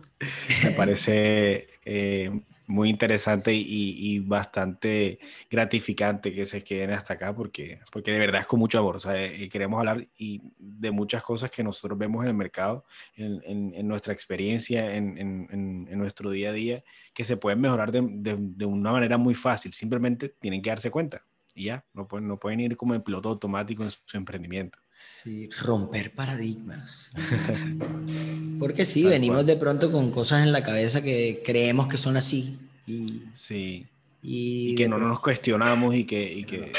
[0.62, 2.30] Me parece eh,
[2.68, 5.18] muy interesante y, bastante
[5.50, 8.96] gratificante que se queden hasta acá porque, porque de verdad es con mucho amor.
[8.96, 12.84] O sea, eh, queremos hablar y de muchas cosas que nosotros vemos en el mercado,
[13.16, 18.92] en, nuestra experiencia, en, nuestro día a día, que se pueden mejorar de, de una
[18.92, 19.72] manera muy fácil.
[19.72, 21.24] Simplemente tienen que darse cuenta
[21.58, 24.78] y ya, no pueden, no pueden ir como en piloto automático en su emprendimiento.
[24.94, 27.10] Sí, romper paradigmas.
[28.60, 32.58] Porque sí, venimos de pronto con cosas en la cabeza que creemos que son así.
[32.86, 33.86] Y, sí.
[34.22, 36.72] Y, que no nos cuestionamos y que, y que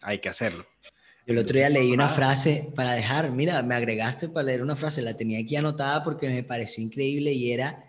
[0.00, 0.66] hay que hacerlo.
[1.26, 5.02] el otro día leí una frase para dejar, mira, me agregaste para leer una frase,
[5.02, 7.84] la tenía aquí anotada porque me pareció increíble y era,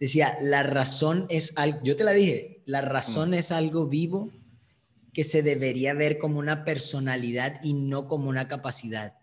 [0.00, 3.34] decía, la razón es algo, yo te la dije, la razón mm.
[3.34, 4.30] es algo vivo
[5.12, 9.14] que se debería ver como una personalidad y no como una capacidad.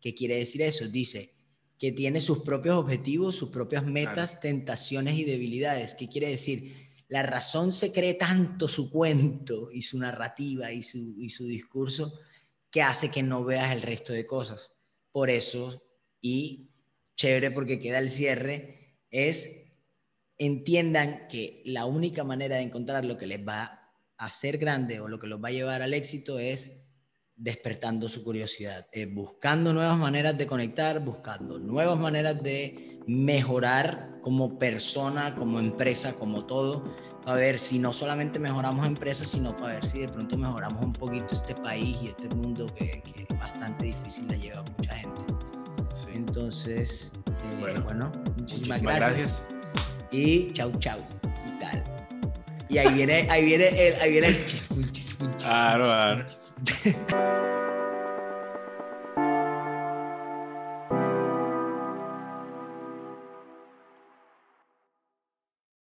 [0.00, 0.86] ¿Qué quiere decir eso?
[0.88, 1.30] Dice
[1.78, 5.94] que tiene sus propios objetivos, sus propias metas, tentaciones y debilidades.
[5.94, 6.90] ¿Qué quiere decir?
[7.08, 12.18] La razón se cree tanto su cuento y su narrativa y su, y su discurso
[12.70, 14.72] que hace que no veas el resto de cosas.
[15.10, 15.82] Por eso,
[16.20, 16.70] y
[17.16, 19.62] chévere porque queda el cierre, es
[20.36, 23.83] entiendan que la única manera de encontrar lo que les va
[24.16, 26.84] a ser grande o lo que los va a llevar al éxito es
[27.36, 34.58] despertando su curiosidad, eh, buscando nuevas maneras de conectar, buscando nuevas maneras de mejorar como
[34.58, 36.94] persona, como empresa, como todo,
[37.24, 40.92] para ver si no solamente mejoramos empresas, sino para ver si de pronto mejoramos un
[40.92, 45.20] poquito este país y este mundo que, es bastante difícil de llevar a mucha gente.
[46.14, 49.42] Entonces, eh, bueno, muchísimas, gracias.
[50.10, 50.98] Y chau, chau.
[52.68, 55.48] Y ahí viene, ahí viene el, ahí viene el chispun, chispun, chispun.
[55.48, 56.24] Claro, claro.